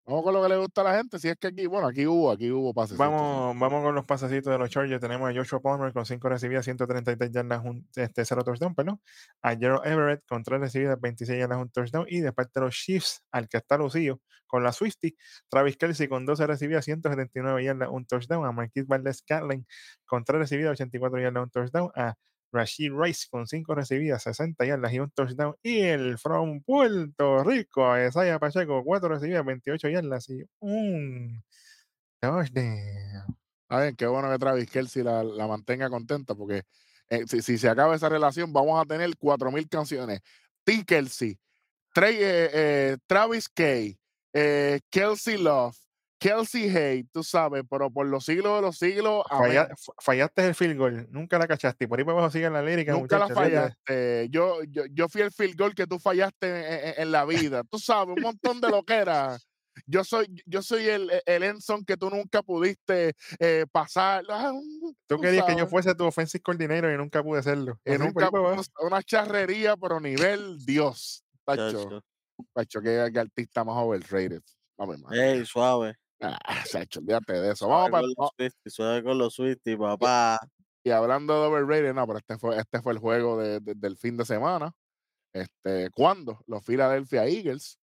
Vamos 0.05 0.24
con 0.24 0.34
lo 0.34 0.41
que 0.41 0.50
le 0.50 0.58
gusta 0.58 0.81
a 0.81 0.84
la 0.84 0.98
gente. 0.98 1.20
Si 1.20 1.29
es 1.29 1.38
que 1.38 1.48
aquí, 1.48 1.67
bueno, 1.67 1.88
aquí 1.88 2.08
hubo, 2.08 2.31
aquí 2.31 2.51
hubo 2.51 2.74
pases. 2.74 2.98
Vamos, 2.98 3.58
vamos 3.58 3.84
con 3.84 3.93
los 3.93 4.05
pasecitos 4.05 4.51
de 4.51 4.58
los 4.58 4.70
Chargers. 4.70 5.00
Tenemos 5.00 5.29
a 5.29 5.34
Joshua 5.34 5.60
Palmer 5.60 5.93
con 5.93 6.05
5 6.05 6.27
recibidas, 6.27 6.65
133 6.65 7.31
yardas, 7.31 7.63
un, 7.63 7.88
este, 7.96 8.25
0 8.25 8.43
touchdown, 8.43 8.74
perdón. 8.74 9.00
A 9.43 9.55
Gerald 9.55 9.86
Everett 9.86 10.24
con 10.27 10.43
3 10.43 10.60
recibidas, 10.60 11.00
26 11.00 11.39
yardas, 11.39 11.60
un 11.60 11.70
touchdown. 11.70 12.05
Y 12.10 12.22
de 12.22 12.34
parte 12.34 12.60
de 12.60 12.65
los 12.65 12.75
Chiefs, 12.75 13.24
al 13.31 13.48
que 13.48 13.58
está 13.58 13.77
lucido 13.77 14.20
con 14.48 14.63
la 14.63 14.74
Swifty, 14.74 15.15
Travis 15.50 15.77
Kelsey 15.77 16.08
con 16.08 16.25
12 16.25 16.48
recibidas, 16.48 16.84
179 16.84 17.63
yardas, 17.63 17.89
un 17.91 18.05
touchdown. 18.05 18.46
A 18.46 18.51
Marquis 18.51 18.88
Valdez 18.88 19.22
Catlin 19.22 19.67
con 20.05 20.25
3 20.25 20.39
recibidas, 20.39 20.72
84 20.72 21.22
yardas, 21.22 21.43
un 21.43 21.50
touchdown. 21.51 21.91
A 21.96 22.15
Rashid 22.51 22.91
Rice 22.93 23.27
con 23.29 23.48
5 23.48 23.75
recibidas, 23.75 24.24
60 24.24 24.65
yardas 24.65 24.93
y 24.93 25.00
un 25.00 25.10
touchdown. 25.12 25.55
Y 25.63 25.81
el 25.81 26.17
from 26.17 26.62
Puerto 26.62 27.43
Rico, 27.43 27.98
Isaiah 27.98 28.39
Pacheco, 28.39 28.84
4 28.84 29.10
recibidas, 29.10 29.46
28 29.46 29.89
yardas 29.89 30.29
y 30.29 30.43
un 30.60 31.43
touchdown. 32.20 32.91
A 33.70 33.79
ver, 33.79 33.96
qué 33.96 34.05
bueno 34.05 34.29
que 34.29 34.38
Travis 34.38 34.70
Kelsey 34.70 35.01
la, 35.01 35.24
la 35.24 35.48
mantenga 35.48 35.89
contenta 35.89 36.36
porque 36.36 36.63
eh, 37.12 37.25
si, 37.27 37.41
si, 37.41 37.58
se 37.58 37.67
acaba 37.67 37.93
esa 37.93 38.08
relación 38.08 38.53
vamos 38.53 38.81
a 38.81 38.86
tener 38.86 39.10
4.000 39.12 39.67
canciones. 39.67 40.22
T. 40.63 40.86
Kelsey, 40.86 41.38
eh, 41.96 42.50
eh, 42.53 42.98
Travis 43.05 43.50
K, 43.50 43.63
Kelsey 44.89 45.38
Love, 45.38 45.75
Kelsey 46.22 46.70
Hay, 46.70 47.04
tú 47.06 47.24
sabes, 47.24 47.63
pero 47.68 47.90
por 47.90 48.06
los 48.06 48.25
siglos 48.25 48.56
de 48.58 48.62
los 48.62 48.78
siglos. 48.78 49.24
Falla, 49.28 49.68
fallaste 50.00 50.46
el 50.46 50.54
field 50.54 50.78
goal, 50.78 51.08
nunca 51.10 51.40
la 51.40 51.48
cachaste. 51.48 51.88
Por 51.88 51.98
ahí 51.98 52.06
abajo 52.08 52.30
sigue 52.30 52.48
la 52.48 52.62
lírica. 52.62 52.94
Nunca 52.94 53.18
la 53.18 53.28
fallaste. 53.28 54.30
Yo, 54.30 54.62
yo, 54.66 54.84
yo 54.92 55.10
fui 55.10 55.22
el 55.22 55.32
field 55.32 55.58
goal 55.58 55.74
que 55.74 55.88
tú 55.88 55.98
fallaste 55.98 56.92
en, 56.92 57.01
en 57.01 57.12
la 57.12 57.25
vida. 57.25 57.63
tú 57.63 57.80
sabes, 57.80 58.16
un 58.16 58.22
montón 58.22 58.62
de 58.62 58.70
lo 58.70 58.84
que 58.84 58.94
era. 58.94 59.40
Yo 59.88 60.04
soy, 60.04 60.28
yo 60.46 60.62
soy 60.62 60.88
el, 60.90 61.12
el 61.25 61.42
Enson 61.42 61.84
que 61.84 61.98
tú 61.98 62.12
nunca 62.12 62.44
pudiste 62.44 63.16
eh, 63.40 63.66
pasar. 63.72 64.24
Ah, 64.30 64.51
tú, 64.51 64.96
tú 65.08 65.20
querías 65.20 65.42
sabes. 65.42 65.56
que 65.56 65.62
yo 65.62 65.68
fuese 65.68 65.96
tu 65.96 66.06
offensive 66.06 66.44
coordinator 66.44 66.94
y 66.94 66.98
nunca 66.98 67.24
pude 67.24 67.40
hacerlo. 67.40 67.80
Y 67.84 67.98
nunca, 67.98 68.30
una 68.80 69.01
charrería, 69.01 69.75
pero 69.75 70.00
nivel 70.00 70.63
Dios. 70.63 71.24
Pacho, 71.44 72.04
Pacho, 72.54 72.80
que, 72.80 73.10
que 73.12 73.20
artista 73.20 73.63
más 73.63 73.75
overrated. 73.78 74.44
Ey, 75.12 75.46
suave. 75.46 75.96
Ah, 76.22 76.63
Sacho, 76.66 77.00
olvídate 77.00 77.34
de 77.34 77.51
eso. 77.51 77.68
Vamos 77.68 77.90
para 77.90 78.08
Suave 78.68 79.04
con 79.04 79.18
los 79.18 79.34
Swifties, 79.34 79.78
papá. 79.78 80.40
Y, 80.84 80.90
y, 80.90 80.92
hablando 80.92 81.34
de 81.42 81.48
overrated, 81.48 81.94
no, 81.94 82.06
pero 82.06 82.20
este 82.20 82.38
fue, 82.38 82.58
este 82.58 82.82
fue 82.82 82.94
el 82.94 83.00
juego 83.00 83.42
de, 83.42 83.60
de, 83.60 83.74
del 83.75 83.98
fin 83.98 84.16
de 84.18 84.25
semana. 84.25 84.72
Este, 85.34 85.90
cuando 85.92 86.44
los 86.46 86.63
Philadelphia 86.63 87.25
Eagles 87.25 87.80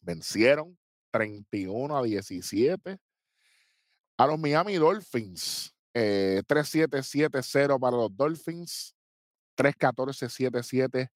vencieron 0.00 0.78
31 1.10 1.96
a 1.96 2.02
17 2.02 2.98
a 4.16 4.26
los 4.26 4.38
Miami 4.38 4.74
Dolphins. 4.74 5.74
Eh, 5.92 6.42
3-7-7-0 6.46 7.78
para 7.78 7.96
los 7.96 8.16
Dolphins. 8.16 8.94
3-14-7-7 9.56 11.08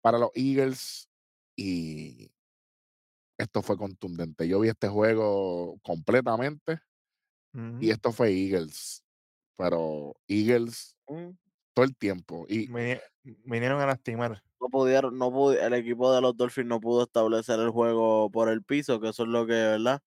para 0.00 0.18
los 0.18 0.30
Eagles. 0.34 1.08
Y 1.56 2.30
esto 3.38 3.62
fue 3.62 3.76
contundente. 3.76 4.46
Yo 4.48 4.60
vi 4.60 4.68
este 4.68 4.88
juego 4.88 5.78
completamente 5.82 6.80
uh 7.54 7.58
-huh. 7.58 7.78
y 7.82 7.90
esto 7.90 8.12
fue 8.12 8.32
Eagles. 8.32 9.04
Pero 9.56 10.14
Eagles 10.28 10.96
uh 11.06 11.16
-huh. 11.16 11.38
todo 11.74 11.84
el 11.84 11.96
tiempo. 11.96 12.46
Y 12.48 12.68
Me, 12.68 13.00
vinieron 13.22 13.80
a 13.80 13.86
lastimar. 13.86 14.42
No 14.60 14.68
pudieron, 14.68 15.18
no 15.18 15.30
pudi 15.30 15.56
el 15.58 15.74
equipo 15.74 16.12
de 16.12 16.20
los 16.20 16.36
Dolphins 16.36 16.66
no 16.66 16.80
pudo 16.80 17.04
establecer 17.04 17.60
el 17.60 17.70
juego 17.70 18.30
por 18.30 18.48
el 18.48 18.62
piso, 18.62 19.00
que 19.00 19.08
eso 19.08 19.24
es 19.24 19.28
lo 19.28 19.46
que, 19.46 19.52
¿verdad? 19.52 20.00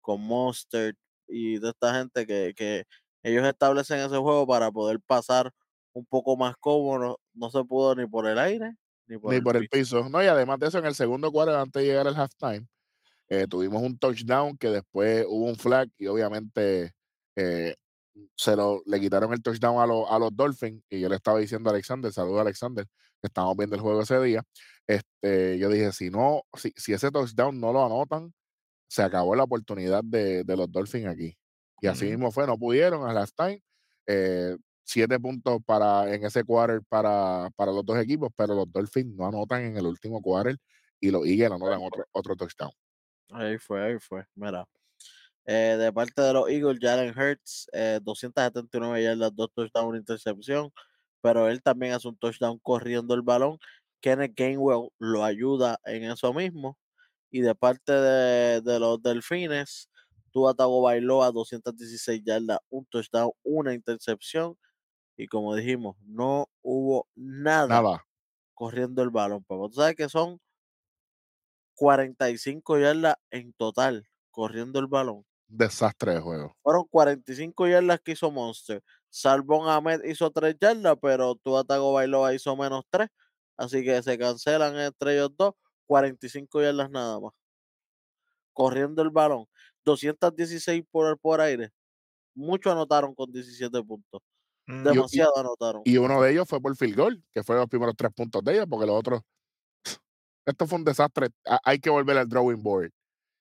Con 0.00 0.20
Monster 0.22 0.94
y 1.26 1.58
de 1.58 1.70
esta 1.70 1.94
gente 1.94 2.26
que, 2.26 2.52
que 2.54 2.84
ellos 3.22 3.44
establecen 3.46 4.00
ese 4.00 4.16
juego 4.18 4.46
para 4.46 4.70
poder 4.70 5.00
pasar 5.00 5.50
un 5.92 6.04
poco 6.06 6.36
más 6.36 6.56
cómodo. 6.58 7.18
No 7.32 7.50
se 7.50 7.64
pudo 7.64 7.94
ni 7.94 8.06
por 8.06 8.26
el 8.28 8.38
aire 8.38 8.76
ni 9.06 9.18
por, 9.18 9.30
ni 9.30 9.36
el, 9.38 9.42
por 9.42 9.54
piso. 9.54 9.62
el 9.62 9.68
piso. 9.68 10.08
No, 10.08 10.22
y 10.22 10.26
además 10.26 10.58
de 10.58 10.68
eso, 10.68 10.78
en 10.78 10.86
el 10.86 10.94
segundo 10.94 11.30
cuarto, 11.32 11.58
antes 11.58 11.82
de 11.82 11.88
llegar 11.88 12.06
al 12.06 12.16
halftime, 12.16 12.66
eh, 13.28 13.46
tuvimos 13.48 13.82
un 13.82 13.98
touchdown 13.98 14.56
que 14.56 14.68
después 14.68 15.24
hubo 15.28 15.46
un 15.46 15.56
flag 15.56 15.88
y 15.98 16.06
obviamente 16.06 16.92
eh, 17.36 17.74
se 18.36 18.56
lo, 18.56 18.82
le 18.86 19.00
quitaron 19.00 19.32
el 19.32 19.42
touchdown 19.42 19.80
a, 19.80 19.86
lo, 19.86 20.10
a, 20.10 20.18
los 20.18 20.34
Dolphins 20.34 20.82
y 20.88 21.00
yo 21.00 21.08
le 21.08 21.16
estaba 21.16 21.38
diciendo 21.38 21.70
a 21.70 21.72
Alexander, 21.72 22.12
saludo 22.12 22.38
a 22.38 22.42
Alexander, 22.42 22.86
que 23.20 23.26
estábamos 23.26 23.56
viendo 23.56 23.76
el 23.76 23.82
juego 23.82 24.02
ese 24.02 24.20
día, 24.20 24.42
este, 24.86 25.58
yo 25.58 25.68
dije, 25.68 25.92
si 25.92 26.10
no, 26.10 26.42
si, 26.54 26.72
si 26.76 26.92
ese 26.92 27.10
touchdown 27.10 27.58
no 27.58 27.72
lo 27.72 27.84
anotan, 27.84 28.32
se 28.88 29.02
acabó 29.02 29.34
la 29.34 29.44
oportunidad 29.44 30.04
de, 30.04 30.44
de 30.44 30.56
los 30.56 30.70
Dolphins 30.70 31.06
aquí. 31.06 31.36
Y 31.80 31.86
así 31.86 32.06
mismo 32.06 32.30
fue, 32.30 32.46
no 32.46 32.56
pudieron 32.56 33.08
al 33.08 33.18
halftime, 33.18 33.62
eh, 34.06 34.56
siete 34.84 35.18
puntos 35.18 35.58
para, 35.64 36.14
en 36.14 36.24
ese 36.24 36.44
quarter 36.44 36.80
para, 36.88 37.50
para 37.56 37.72
los 37.72 37.84
dos 37.84 37.98
equipos, 37.98 38.30
pero 38.36 38.54
los 38.54 38.70
Dolphins 38.70 39.14
no 39.14 39.26
anotan 39.26 39.62
en 39.64 39.76
el 39.76 39.86
último 39.86 40.22
quarter 40.22 40.56
y 41.00 41.10
los 41.10 41.26
Eagles 41.26 41.50
anotan 41.50 41.80
otro, 41.82 42.04
otro 42.12 42.36
touchdown. 42.36 42.70
Ahí 43.30 43.58
fue, 43.58 43.82
ahí 43.82 43.98
fue, 43.98 44.26
mira. 44.34 44.66
Eh, 45.46 45.76
de 45.78 45.92
parte 45.92 46.22
de 46.22 46.32
los 46.34 46.48
Eagles, 46.50 46.78
Jalen 46.80 47.18
Hurts, 47.18 47.68
eh, 47.72 48.00
279 48.02 49.02
yardas, 49.04 49.34
dos 49.36 49.50
touchdowns, 49.54 49.88
una 49.90 49.98
intercepción, 49.98 50.72
pero 51.22 51.48
él 51.48 51.62
también 51.62 51.94
hace 51.94 52.08
un 52.08 52.16
touchdown 52.18 52.58
corriendo 52.60 53.14
el 53.14 53.22
balón. 53.22 53.58
Kenneth 54.00 54.34
Gainwell 54.36 54.90
lo 54.98 55.24
ayuda 55.24 55.80
en 55.84 56.04
eso 56.04 56.34
mismo. 56.34 56.78
Y 57.30 57.42
de 57.42 57.54
parte 57.56 57.92
de, 57.92 58.62
de 58.62 58.80
los 58.80 59.02
Delfines, 59.02 59.90
Tua 60.32 60.54
Tagovailoa, 60.54 61.32
216 61.32 62.22
yardas, 62.24 62.58
un 62.70 62.86
touchdown, 62.86 63.32
una 63.44 63.74
intercepción. 63.74 64.56
Y 65.16 65.26
como 65.28 65.54
dijimos, 65.56 65.96
no 66.02 66.48
hubo 66.62 67.08
nada, 67.16 67.82
nada. 67.82 68.04
corriendo 68.54 69.02
el 69.02 69.10
balón. 69.10 69.44
Pero 69.48 69.68
tú 69.68 69.76
sabes 69.76 69.96
que 69.96 70.08
son 70.08 70.40
45 71.74 72.78
yardas 72.78 73.16
en 73.30 73.52
total 73.52 74.06
corriendo 74.30 74.78
el 74.78 74.86
balón. 74.86 75.24
Desastre 75.46 76.14
de 76.14 76.20
juego. 76.20 76.56
Fueron 76.62 76.84
45 76.90 77.68
yardas 77.68 78.00
que 78.00 78.12
hizo 78.12 78.30
Monster. 78.30 78.82
Salvon 79.08 79.68
Ahmed 79.68 80.02
hizo 80.04 80.30
3 80.30 80.56
yardas, 80.60 80.96
pero 81.00 81.36
Tua 81.36 81.62
Tagovailoa 81.64 82.34
hizo 82.34 82.56
menos 82.56 82.84
3. 82.90 83.08
Así 83.56 83.84
que 83.84 84.02
se 84.02 84.18
cancelan 84.18 84.76
entre 84.76 85.14
ellos 85.14 85.30
dos. 85.36 85.54
45 85.86 86.62
yardas 86.62 86.90
nada 86.90 87.20
más. 87.20 87.32
Corriendo 88.52 89.02
el 89.02 89.10
balón. 89.10 89.46
216 89.84 90.84
por, 90.90 91.18
por 91.18 91.40
aire. 91.40 91.70
Muchos 92.34 92.72
anotaron 92.72 93.14
con 93.14 93.30
17 93.30 93.82
puntos. 93.82 94.20
Mm. 94.66 94.82
Demasiado 94.82 95.32
y, 95.36 95.40
anotaron. 95.40 95.82
Y 95.84 95.96
uno 95.98 96.20
de 96.22 96.32
ellos 96.32 96.48
fue 96.48 96.60
por 96.60 96.74
field 96.76 96.96
goal, 96.96 97.24
que 97.32 97.42
fue 97.42 97.56
los 97.56 97.68
primeros 97.68 97.94
tres 97.96 98.12
puntos 98.12 98.42
de 98.42 98.54
ellos, 98.54 98.66
porque 98.68 98.86
los 98.86 98.98
otros. 98.98 99.20
Esto 100.46 100.66
fue 100.66 100.78
un 100.78 100.84
desastre. 100.84 101.28
Hay 101.64 101.78
que 101.78 101.90
volver 101.90 102.18
al 102.18 102.28
drawing 102.28 102.62
board. 102.62 102.90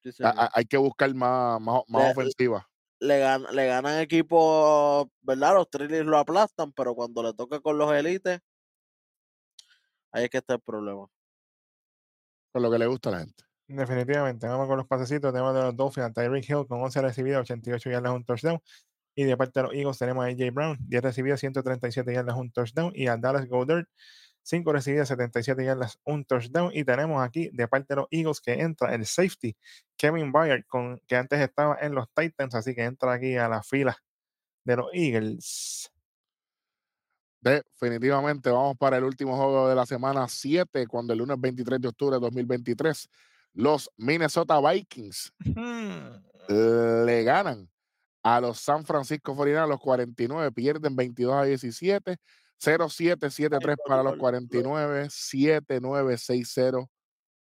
Sí, 0.04 0.12
hay 0.22 0.66
que 0.66 0.78
buscar 0.78 1.14
más, 1.14 1.62
más, 1.62 1.82
más 1.88 2.04
le, 2.04 2.12
ofensiva. 2.12 2.68
Le, 3.00 3.20
gan, 3.20 3.46
le 3.52 3.68
ganan 3.68 4.00
equipos, 4.00 5.08
¿verdad? 5.22 5.54
Los 5.54 5.70
Trillies 5.70 6.06
lo 6.06 6.18
aplastan, 6.18 6.74
pero 6.74 6.94
cuando 6.94 7.24
le 7.24 7.34
toca 7.34 7.62
con 7.62 7.78
los 7.78 7.94
élites, 7.94 8.42
ahí 10.12 10.26
es 10.26 10.30
que 10.30 10.40
está 10.40 10.56
el 10.56 10.62
problema. 10.62 11.08
Con 12.52 12.62
lo 12.62 12.70
que 12.70 12.80
le 12.80 12.88
gusta 12.88 13.10
a 13.10 13.12
la 13.14 13.20
gente. 13.20 13.44
Definitivamente. 13.68 14.46
Vamos 14.46 14.68
con 14.68 14.78
los 14.78 14.88
pasecitos. 14.88 15.32
Tenemos 15.32 15.56
de 15.56 15.62
los 15.62 15.76
Dolphins, 15.76 16.14
Tyreek 16.14 16.50
Hill 16.50 16.68
con 16.68 16.82
11 16.82 17.02
recibidas, 17.02 17.42
88 17.42 17.90
yardas, 17.90 18.14
un 18.14 18.26
touchdown. 18.26 18.60
Y 19.16 19.24
de 19.24 19.38
parte 19.38 19.60
de 19.60 19.64
los 19.68 19.76
Eagles 19.76 19.98
tenemos 19.98 20.26
a 20.26 20.28
AJ 20.28 20.52
Brown, 20.52 20.78
10 20.88 21.04
recibidas, 21.04 21.40
137 21.40 22.14
yardas, 22.14 22.36
un 22.36 22.52
touchdown. 22.52 22.92
Y 22.96 23.08
a 23.08 23.18
Dallas 23.18 23.48
Goddard, 23.48 23.86
5 24.44 24.74
recibidas, 24.74 25.08
77 25.08 25.66
yardas, 25.66 26.00
un 26.04 26.26
touchdown. 26.26 26.72
Y 26.74 26.84
tenemos 26.84 27.24
aquí 27.24 27.50
de 27.52 27.68
parte 27.68 27.94
de 27.94 28.02
los 28.02 28.08
Eagles 28.12 28.42
que 28.42 28.54
entra 28.54 28.94
el 28.94 29.06
safety 29.06 29.56
Kevin 29.98 30.32
Byard, 30.32 30.66
con, 30.68 31.00
que 31.08 31.16
antes 31.16 31.40
estaba 31.40 31.78
en 31.82 31.96
los 31.96 32.08
Titans, 32.14 32.56
así 32.56 32.76
que 32.76 32.84
entra 32.84 33.14
aquí 33.14 33.36
a 33.38 33.48
la 33.48 33.64
fila 33.64 33.98
de 34.64 34.76
los 34.76 34.88
Eagles. 34.94 35.92
Definitivamente 37.42 38.50
vamos 38.50 38.78
para 38.78 38.98
el 38.98 39.04
último 39.04 39.36
juego 39.36 39.68
de 39.68 39.76
la 39.76 39.86
semana 39.86 40.28
7, 40.28 40.88
cuando 40.88 41.12
el 41.12 41.20
lunes 41.20 41.40
23 41.40 41.82
de 41.82 41.88
octubre 41.90 42.16
de 42.16 42.22
2023 42.22 43.10
los 43.56 43.92
Minnesota 43.98 44.60
Vikings 44.60 45.34
hmm. 45.40 46.56
le 47.06 47.24
ganan 47.24 47.70
a 48.24 48.40
los 48.40 48.60
San 48.60 48.86
Francisco 48.86 49.36
49 49.36 49.68
los 49.68 49.80
49, 49.80 50.52
pierden 50.54 50.96
22 50.96 51.34
a 51.34 51.44
17. 51.44 52.18
0-7-7-3 52.64 53.78
para 53.86 54.04
los 54.04 54.16
49, 54.18 55.08
7-9-6-0 55.10 56.88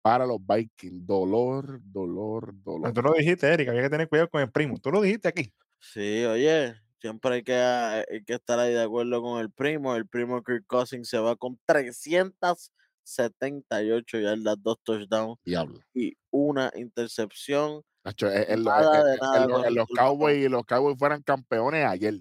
para 0.02 0.26
los 0.26 0.38
Vikings. 0.46 1.06
Dolor, 1.06 1.80
dolor, 1.84 2.52
dolor. 2.62 2.92
Tú 2.92 3.02
lo 3.02 3.12
dijiste, 3.12 3.46
Eric, 3.52 3.68
había 3.68 3.82
que 3.82 3.90
tener 3.90 4.08
cuidado 4.08 4.28
con 4.30 4.40
el 4.40 4.50
primo. 4.50 4.78
Tú 4.78 4.90
lo 4.90 5.00
dijiste 5.02 5.28
aquí. 5.28 5.52
Sí, 5.78 6.24
oye, 6.24 6.74
siempre 7.00 7.34
hay 7.36 7.42
que, 7.42 7.54
hay 7.54 8.24
que 8.24 8.34
estar 8.34 8.58
ahí 8.58 8.72
de 8.72 8.82
acuerdo 8.82 9.20
con 9.22 9.40
el 9.40 9.50
primo. 9.50 9.94
El 9.96 10.06
primo 10.08 10.42
Kirk 10.42 10.64
Cousins 10.66 11.08
se 11.08 11.18
va 11.18 11.36
con 11.36 11.58
378 11.66 14.18
yardas, 14.20 14.56
dos 14.62 14.78
touchdowns 14.82 15.38
Diablo. 15.44 15.80
y 15.94 16.16
una 16.30 16.70
intercepción. 16.76 17.82
Nacho, 18.04 18.30
en 18.30 18.64
lo- 18.64 18.70
Nada 18.70 19.04
de 19.04 19.16
nada 19.18 19.42
en 19.44 19.48
lo- 19.50 19.56
en 19.56 19.62
corriendo 19.62 19.80
los 19.80 19.88
balón. 19.88 19.96
Cowboys, 20.16 20.50
los 20.50 20.64
Cowboys 20.64 20.98
fueran 20.98 21.22
campeones 21.22 21.84
ayer. 21.86 22.14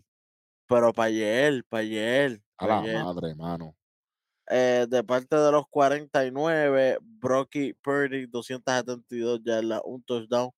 Pero 0.67 0.93
para 0.93 1.07
ayer, 1.07 1.63
para 1.67 1.81
ayer, 1.81 2.41
A 2.59 2.67
la 2.67 2.81
madre, 2.81 3.35
mano. 3.35 3.75
Eh, 4.51 4.87
de 4.89 5.03
parte 5.03 5.35
de 5.35 5.51
los 5.51 5.65
49, 5.69 6.97
Brocky 7.01 7.73
Purdy, 7.73 8.25
272 8.25 9.41
yardas, 9.43 9.81
un 9.85 10.01
touchdown, 10.03 10.51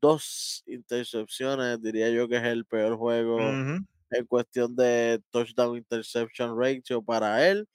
dos 0.00 0.62
intercepciones. 0.66 1.80
Diría 1.80 2.10
yo 2.10 2.28
que 2.28 2.36
es 2.36 2.44
el 2.44 2.64
peor 2.66 2.96
juego 2.96 3.40
en 3.40 4.26
cuestión 4.26 4.74
de 4.76 5.20
touchdown 5.30 5.76
interception 5.76 6.58
ratio 6.58 7.02
para 7.02 7.48
él. 7.48 7.66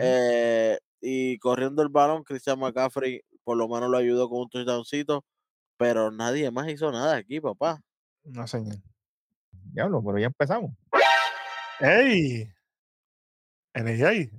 Eh, 0.00 0.78
y 1.00 1.38
corriendo 1.38 1.82
el 1.82 1.88
balón, 1.88 2.22
Christian 2.22 2.58
McCaffrey 2.58 3.22
por 3.44 3.56
lo 3.56 3.68
menos 3.68 3.90
lo 3.90 3.96
ayudó 3.96 4.28
con 4.28 4.40
un 4.40 4.48
touchdowncito, 4.50 5.24
pero 5.76 6.10
nadie 6.10 6.50
más 6.50 6.68
hizo 6.68 6.92
nada 6.92 7.16
aquí, 7.16 7.40
papá. 7.40 7.80
No, 8.24 8.46
señor. 8.46 8.76
Diablo, 9.50 10.02
pero 10.04 10.18
ya 10.18 10.26
empezamos. 10.26 10.72
¡Ey! 11.80 12.52
NJ. 13.74 14.30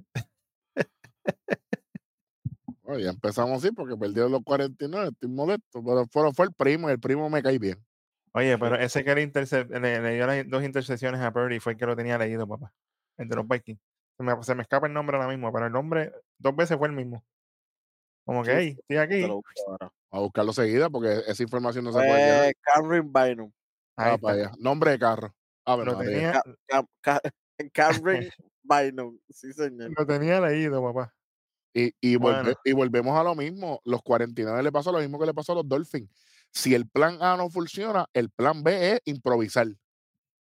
Oye, 2.84 3.04
ya 3.04 3.10
empezamos 3.12 3.64
así 3.64 3.72
porque 3.72 3.96
perdieron 3.96 4.32
los 4.32 4.42
49, 4.44 5.10
estoy 5.14 5.30
molesto, 5.30 5.84
pero 5.84 6.06
fue, 6.12 6.34
fue 6.34 6.46
el 6.48 6.54
primo 6.54 6.90
y 6.90 6.94
el 6.94 7.00
primo 7.00 7.30
me 7.30 7.42
cae 7.42 7.58
bien. 7.60 7.84
Oye, 8.34 8.58
pero 8.58 8.76
ese 8.76 9.04
que 9.04 9.14
le, 9.16 9.22
interce- 9.24 9.66
le, 9.68 10.02
le 10.02 10.14
dio 10.16 10.26
las 10.28 10.50
dos 10.50 10.64
intercepciones 10.64 11.22
a 11.22 11.32
Purdy 11.32 11.60
fue 11.60 11.74
el 11.74 11.78
que 11.78 11.86
lo 11.86 11.96
tenía 11.96 12.18
leído, 12.18 12.48
papá. 12.48 12.74
El 13.18 13.28
de 13.30 13.36
los 13.36 13.48
Vikings. 13.48 13.80
Se 14.18 14.24
me, 14.24 14.44
se 14.44 14.56
me 14.56 14.64
escapa 14.64 14.88
el 14.88 14.94
nombre 14.94 15.16
ahora 15.18 15.30
mismo, 15.30 15.52
pero 15.54 15.68
el 15.68 15.72
nombre 15.74 16.14
dos 16.38 16.56
veces 16.56 16.78
fue 16.78 16.88
el 16.88 16.94
mismo. 16.94 17.24
Como 18.26 18.44
que, 18.44 18.52
Sí, 18.52 18.58
hey, 18.58 18.78
estoy 18.80 18.98
aquí. 18.98 19.24
A 20.12 20.20
buscarlo 20.20 20.54
seguida 20.54 20.90
porque 20.90 21.22
esa 21.28 21.44
información 21.44 21.86
no 21.86 21.92
se 21.92 21.98
puede 22.00 22.18
quedar. 22.18 22.46
Eh, 22.50 22.54
Cameron 22.62 23.14
Bynum. 23.14 23.52
Ahí 23.98 24.12
Ah, 24.14 24.18
para 24.18 24.34
allá. 24.36 24.52
Nombre 24.60 24.92
de 24.92 25.00
carro. 25.00 25.34
Lo 25.66 25.76
María. 25.96 26.42
tenía, 26.42 26.42
Ca- 27.02 27.22
Cameron 27.74 28.26
Bynum, 28.72 29.18
sí 29.30 29.52
señor. 29.54 29.92
lo 29.98 30.06
tenía 30.06 30.40
leído, 30.42 30.82
papá. 30.82 31.14
Y, 31.74 31.94
y, 32.02 32.16
volve- 32.18 32.42
Bueno. 32.44 32.54
y 32.66 32.72
volvemos 32.74 33.18
a 33.20 33.24
lo 33.24 33.36
mismo. 33.36 33.82
Los 33.86 34.02
49 34.04 34.62
le 34.64 34.72
pasó 34.72 34.92
lo 34.92 35.00
mismo 35.00 35.20
que 35.20 35.26
le 35.26 35.34
pasó 35.34 35.54
a 35.54 35.56
los 35.56 35.68
Dolphins. 35.68 36.10
Si 36.52 36.76
el 36.76 36.88
plan 36.90 37.18
A 37.22 37.38
no 37.38 37.50
funciona, 37.50 38.06
el 38.14 38.30
plan 38.30 38.62
B 38.64 38.94
es 38.94 39.02
improvisar. 39.06 39.68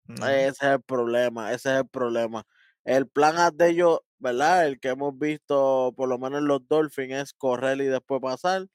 Ese 0.09 0.47
es 0.49 0.63
el 0.63 0.83
problema, 0.83 1.53
ese 1.53 1.71
es 1.75 1.81
el 1.81 1.89
problema. 1.89 2.45
El 2.85 3.07
plan 3.09 3.37
A 3.37 3.51
de 3.51 3.69
ellos, 3.69 4.01
¿verdad? 4.19 4.67
El 4.67 4.81
que 4.81 4.89
hemos 4.89 5.19
visto, 5.19 5.93
por 5.95 6.09
lo 6.09 6.19
menos 6.19 6.39
en 6.41 6.47
los 6.49 6.67
Dolphins, 6.67 7.13
es 7.13 7.33
correr 7.35 7.79
y 7.83 7.87
después 7.87 8.23
pasar. 8.23 8.67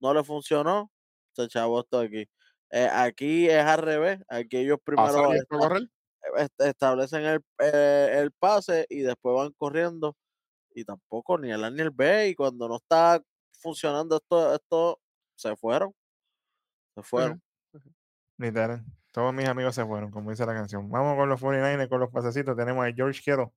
No 0.00 0.12
le 0.12 0.22
funcionó. 0.22 0.90
Se 1.34 1.48
chavó 1.48 1.80
esto 1.80 2.00
aquí. 2.00 2.28
Eh, 2.70 2.88
aquí 2.92 3.48
es 3.48 3.64
al 3.64 3.78
revés. 3.78 4.20
Aquí 4.28 4.58
ellos 4.58 4.78
Pasar 4.84 5.12
primero 5.12 5.30
y 5.30 5.38
después 5.38 5.60
esta- 5.62 5.68
correr. 5.68 5.88
Est- 6.36 6.60
establecen 6.60 7.24
el, 7.24 7.40
eh, 7.58 8.18
el 8.18 8.32
pase 8.32 8.86
y 8.88 9.00
después 9.00 9.34
van 9.36 9.52
corriendo. 9.52 10.16
Y 10.74 10.84
tampoco 10.84 11.36
ni 11.38 11.50
el 11.50 11.64
A 11.64 11.70
ni 11.70 11.80
el 11.82 11.90
B. 11.90 12.28
Y 12.28 12.34
cuando 12.34 12.68
no 12.68 12.76
está 12.76 13.22
funcionando 13.60 14.16
esto, 14.16 14.54
esto 14.54 15.00
se 15.36 15.54
fueron. 15.56 15.94
Se 16.94 17.02
fueron. 17.02 17.42
Literal. 18.38 18.84
Todos 19.10 19.34
mis 19.34 19.46
amigos 19.46 19.74
se 19.74 19.84
fueron, 19.84 20.10
como 20.10 20.30
dice 20.30 20.46
la 20.46 20.54
canción. 20.54 20.90
Vamos 20.90 21.16
con 21.16 21.28
los 21.28 21.40
49ers, 21.40 21.88
con 21.88 22.00
los 22.00 22.10
pasecitos. 22.10 22.56
Tenemos 22.56 22.86
a 22.86 22.92
George 22.92 23.20
Kittle, 23.20 23.52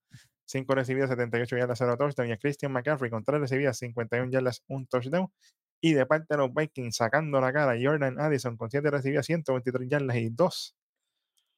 5 0.45 0.75
recibidas, 0.75 1.09
78 1.09 1.57
yardas, 1.57 1.77
0 1.79 1.95
touchdown. 1.97 2.27
Y 2.27 2.33
a 2.33 2.37
Christian 2.37 2.73
McCaffrey, 2.73 3.09
con 3.09 3.23
3 3.23 3.39
recibidas, 3.39 3.77
51 3.77 4.31
yardas, 4.31 4.61
1 4.67 4.85
touchdown. 4.89 5.31
Y 5.79 5.93
de 5.93 6.05
parte 6.05 6.25
de 6.29 6.37
los 6.37 6.53
Vikings, 6.53 6.97
sacando 6.97 7.39
la 7.39 7.53
cara, 7.53 7.75
Jordan 7.81 8.19
Addison, 8.19 8.57
con 8.57 8.69
7 8.69 8.91
recibidas, 8.91 9.25
123 9.25 9.87
yardas 9.89 10.17
y 10.17 10.29
2 10.29 10.75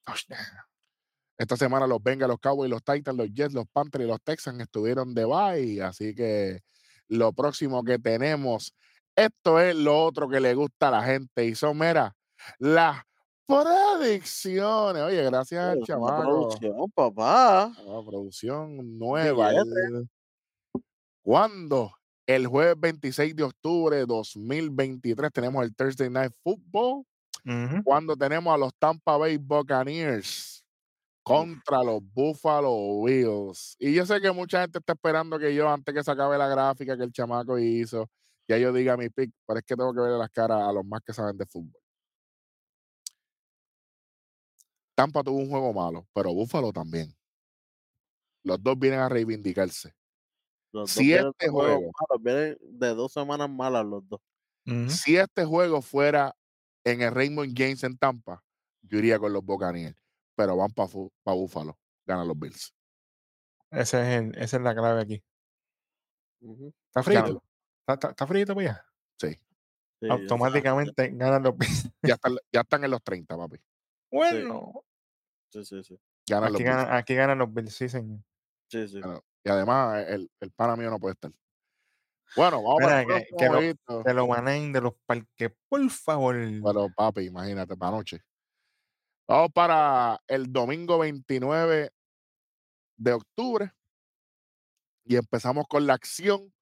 touchdowns. 0.06 0.47
Esta 1.38 1.56
semana 1.56 1.86
los 1.86 2.02
Bengals, 2.02 2.30
los 2.30 2.39
Cowboys, 2.39 2.69
los 2.69 2.84
Titans, 2.84 3.17
los 3.17 3.32
Jets, 3.32 3.54
los 3.54 3.65
Panthers 3.71 4.04
y 4.04 4.08
los 4.08 4.21
Texans 4.23 4.60
estuvieron 4.60 5.13
de 5.13 5.26
bye. 5.26 5.82
Así 5.84 6.15
que 6.15 6.62
lo 7.08 7.32
próximo 7.34 7.84
que 7.84 8.00
tenemos, 8.00 8.73
esto 9.15 9.60
es 9.60 9.76
lo 9.76 10.04
otro 10.04 10.28
que 10.28 10.39
le 10.39 10.54
gusta 10.56 10.88
a 10.88 10.91
la 10.91 11.04
gente. 11.04 11.45
Y 11.45 11.54
son, 11.56 11.78
mira, 11.78 12.15
las 12.58 13.04
predicciones. 13.45 15.04
Oye, 15.04 15.23
gracias 15.23 15.63
al 15.63 15.80
producción, 15.82 16.91
papá. 16.93 17.63
Ah, 17.78 18.02
producción 18.06 18.97
nueva. 18.97 19.52
El- 19.52 20.10
¿Cuándo? 21.21 21.91
El 22.26 22.47
jueves 22.47 22.76
26 22.80 23.36
de 23.36 23.43
octubre 23.43 23.95
de 23.97 24.06
2023 24.06 25.32
tenemos 25.32 25.63
el 25.63 25.73
Thursday 25.76 26.10
Night 26.10 26.34
Football. 26.43 27.04
Ujú. 27.45 27.84
Cuando 27.84 28.15
tenemos 28.17 28.54
a 28.54 28.58
los 28.58 28.73
Tampa 28.78 29.15
Bay 29.17 29.38
Buccaneers 29.38 30.57
contra 31.27 31.83
los 31.83 32.01
Buffalo 32.13 33.03
Bills. 33.03 33.75
Y 33.79 33.93
yo 33.93 34.05
sé 34.05 34.19
que 34.21 34.31
mucha 34.31 34.61
gente 34.61 34.79
está 34.79 34.93
esperando 34.93 35.37
que 35.37 35.53
yo, 35.53 35.69
antes 35.69 35.93
que 35.93 36.03
se 36.03 36.11
acabe 36.11 36.37
la 36.37 36.47
gráfica 36.47 36.97
que 36.97 37.03
el 37.03 37.11
chamaco 37.11 37.57
hizo, 37.59 38.09
ya 38.47 38.57
yo 38.57 38.71
diga 38.71 38.95
mi 38.97 39.09
pick, 39.09 39.31
pero 39.45 39.59
es 39.59 39.65
que 39.65 39.75
tengo 39.75 39.93
que 39.93 39.99
ver 40.01 40.11
las 40.11 40.29
caras 40.29 40.61
a 40.61 40.71
los 40.71 40.85
más 40.85 41.01
que 41.05 41.13
saben 41.13 41.37
de 41.37 41.45
fútbol. 41.45 41.81
Tampa 44.95 45.23
tuvo 45.23 45.37
un 45.37 45.49
juego 45.49 45.73
malo, 45.73 46.07
pero 46.13 46.33
Buffalo 46.33 46.71
también. 46.73 47.13
Los 48.43 48.61
dos 48.63 48.79
vienen 48.79 48.99
a 48.99 49.09
reivindicarse. 49.09 49.93
Los 50.71 50.89
dos 50.89 50.91
Si 50.91 51.05
vienen 51.07 51.27
este 51.31 51.49
juego- 51.49 51.91
malos, 51.91 52.23
vienen 52.23 52.57
de 52.61 52.87
dos 52.95 53.11
semanas 53.13 53.49
malas 53.49 53.85
los 53.85 54.07
dos. 54.07 54.19
Ujú. 54.65 54.89
Si 54.89 55.17
este 55.17 55.45
juego 55.45 55.81
fuera 55.81 56.35
en 56.83 57.01
el 57.01 57.11
Raymond 57.13 57.53
James 57.55 57.83
en 57.83 57.97
Tampa, 57.97 58.43
yo 58.81 58.97
iría 58.97 59.19
con 59.19 59.33
los 59.33 59.43
Buccaneers, 59.43 59.97
pero 60.38 60.56
van 60.56 60.69
para 60.71 60.88
Buffalo, 61.36 61.78
ganan 62.06 62.28
los 62.28 62.38
Bills. 62.39 62.73
Ese 63.71 64.00
es 64.02 64.19
el- 64.21 64.38
esa 64.38 64.58
es 64.58 64.63
la 64.63 64.76
clave 64.76 65.02
aquí. 65.02 65.23
¿Está 66.88 67.04
frito? 67.04 67.43
¿Está, 67.82 67.93
está, 67.93 68.10
está 68.12 68.28
frito, 68.28 68.54
pues 68.54 68.67
ya? 68.67 68.86
Sí, 69.19 69.30
Sí, 69.30 69.39
ya 70.02 70.10
sabes. 70.10 70.21
Automáticamente 70.32 71.10
ganan 71.13 71.43
los 71.43 71.58
Bills. 71.58 71.89
ya 72.04 72.13
están, 72.13 72.36
ya 72.54 72.62
están 72.62 72.84
en 72.84 72.91
los 72.91 73.04
30, 73.04 73.36
papi. 73.36 73.58
Bueno, 74.12 74.84
Sí, 75.52 75.65
sí, 75.65 75.84
sí. 75.84 76.00
Ganan 76.30 76.54
aquí, 76.54 76.63
ganan, 76.63 76.93
aquí 76.93 77.15
ganan 77.15 77.38
los 77.39 77.52
Bills, 77.54 77.73
sí, 77.73 77.89
señor. 77.89 78.19
Sí, 78.69 78.88
sí. 78.88 79.02
Y 79.43 79.50
además, 79.50 80.06
el, 80.08 80.30
el 80.39 80.52
pana 80.52 80.76
mío 80.76 80.89
no 80.91 81.00
puede 81.00 81.13
estar. 81.13 81.32
Bueno, 82.36 82.62
vamos 82.62 82.82
el 82.82 83.06
Mira, 83.08 83.19
que- 83.23 83.36
que 83.38 83.45
lo- 83.45 83.52
jueguito. 83.54 84.04
Que 84.04 84.13
lo 84.13 84.28
manen 84.28 84.73
de 84.73 84.82
los 84.82 84.93
parques, 85.06 85.52
por 85.69 85.89
favor. 85.89 86.36
Pero 86.36 86.89
papi, 86.95 87.21
imagínate, 87.26 87.76
para 87.78 87.89
anoche. 87.95 88.21
Vamos 89.27 89.51
para 89.51 90.21
el 90.27 90.51
domingo 90.53 90.99
29 90.99 91.91
de 92.95 93.13
octubre. 93.13 93.71
Y 95.03 95.17
empezamos 95.17 95.65
con 95.67 95.85
la 95.85 95.95
acción 95.95 96.53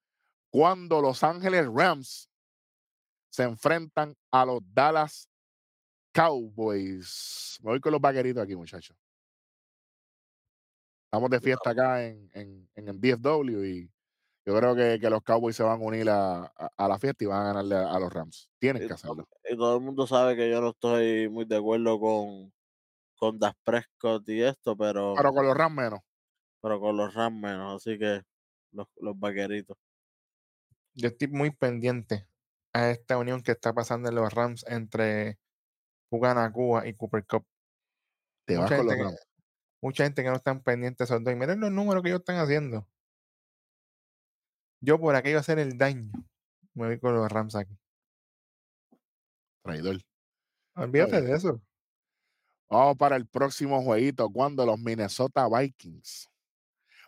cuando 0.50 1.02
Los 1.02 1.24
Ángeles 1.24 1.68
Rams 1.72 2.28
se 3.30 3.44
enfrentan 3.44 4.16
a 4.32 4.46
los 4.46 4.62
Dallas 4.74 5.30
Cowboys. 6.12 7.60
Me 7.62 7.72
voy 7.72 7.80
con 7.80 7.92
los 7.92 8.02
vaqueritos 8.02 8.42
aquí, 8.42 8.56
muchachos. 8.56 8.98
Estamos 11.06 11.30
de 11.30 11.40
fiesta 11.40 11.70
acá 11.70 12.04
en, 12.04 12.30
en, 12.34 12.70
en 12.74 12.88
el 12.88 13.00
DFW 13.00 13.64
y 13.64 13.92
yo 14.46 14.56
creo 14.58 14.76
que, 14.76 15.00
que 15.00 15.10
los 15.10 15.24
Cowboys 15.24 15.56
se 15.56 15.64
van 15.64 15.82
a 15.82 15.84
unir 15.86 16.10
a, 16.10 16.46
a- 16.46 16.70
a 16.78 16.88
la 16.88 17.00
fiesta 17.00 17.24
y 17.24 17.28
van 17.28 17.42
a 17.42 17.46
ganarle 17.48 17.76
a, 17.76 17.92
a 17.94 18.00
los 18.00 18.14
Rams. 18.14 18.50
Tienen 18.60 18.84
Y 18.84 18.88
que 18.88 18.96
todo, 18.96 19.24
hacerlo. 19.24 19.30
y 19.50 19.56
todo 19.58 19.78
el 19.78 19.84
mundo 19.84 20.08
sabe 20.08 20.36
que 20.36 20.50
yo 20.50 20.62
no 20.62 20.70
estoy 20.70 21.30
muy 21.30 21.46
de 21.46 21.58
acuerdo 21.58 22.00
con, 22.00 22.54
con 23.18 23.40
Das 23.40 23.56
Prescott 23.64 24.28
y 24.30 24.42
esto, 24.44 24.78
pero, 24.78 25.14
Pero 25.16 25.34
con 25.34 25.46
los 25.48 25.56
Rams 25.58 25.76
menos. 25.76 26.00
pero 26.62 26.80
con 26.80 26.98
los 26.98 27.14
Rams 27.14 27.40
menos. 27.42 27.76
Así 27.78 27.98
que 27.98 28.22
los, 28.72 28.88
los 28.98 29.18
vaqueritos. 29.20 29.78
Yo 30.94 31.08
estoy 31.10 31.28
muy 31.28 31.52
pendiente 31.52 32.28
a 32.74 32.90
esta 32.90 33.18
unión 33.18 33.42
que 33.42 33.52
está 33.52 33.74
pasando 33.74 34.10
en 34.10 34.16
los 34.16 34.34
Rams 34.34 34.66
entre 34.68 35.40
Pugana 36.10 36.52
Cuba 36.52 36.88
y 36.88 36.94
Cooper 36.94 37.26
Cup. 37.26 37.46
Te 38.46 38.58
vas 38.58 38.72
Mucha 38.72 38.78
con 38.78 38.86
los 38.88 38.96
gente, 38.96 38.98
que, 38.98 39.04
Rams. 39.04 39.28
mucha 39.82 40.04
gente 40.06 40.24
que 40.24 40.30
no 40.30 40.36
están 40.38 40.64
pendientes 40.64 41.10
de 41.10 41.16
esos 41.16 41.24
dos. 41.24 41.34
Y 41.34 41.36
miren 41.38 41.60
los 41.60 41.72
números 41.72 42.04
que 42.04 42.10
ellos 42.10 42.20
están 42.22 42.38
haciendo. 42.38 42.88
Yo 44.86 45.00
por 45.00 45.16
aquello 45.16 45.40
hacer 45.40 45.58
el 45.58 45.78
daño, 45.80 46.12
me 46.76 46.86
voy 46.86 47.00
con 47.00 47.16
los 47.16 47.32
Rams 47.32 47.56
aquí. 47.56 47.76
Traidor. 49.64 50.00
Olvídate 50.76 51.22
de 51.22 51.36
eso. 51.36 51.60
Vamos 52.70 52.96
para 52.96 53.16
el 53.16 53.26
próximo 53.26 53.82
jueguito 53.82 54.30
cuando 54.30 54.64
los 54.64 54.80
Minnesota 54.80 55.48
Vikings 55.50 56.30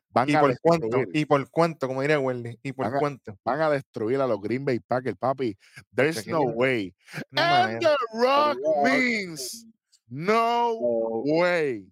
van 0.09 0.27
¿Y 0.29 0.33
a 0.33 0.39
por 0.39 0.59
cuánto? 0.59 0.85
destruir, 0.87 1.09
¿Y 1.13 1.25
por 1.25 1.49
cuánto? 1.51 1.87
Como 1.87 2.01
diría 2.01 2.19
Wendy. 2.19 2.57
¿Y 2.63 2.73
por 2.73 2.85
Van 2.87 2.95
a- 2.95 2.99
cuánto? 2.99 3.37
van 3.43 3.61
a 3.61 3.69
destruir 3.69 4.21
a 4.21 4.27
los 4.27 4.41
Green 4.41 4.65
Bay 4.65 4.79
Packers, 4.79 5.17
papi. 5.17 5.55
There's 5.93 6.25
no 6.25 6.41
way. 6.41 6.95
No 7.29 7.41
And 7.43 7.51
manera. 7.73 7.79
the 7.79 7.95
Rock 8.17 8.57
Rock 8.63 8.83
means 8.85 9.67
no 10.07 10.69
Oh, 10.71 11.23
way. 11.25 11.87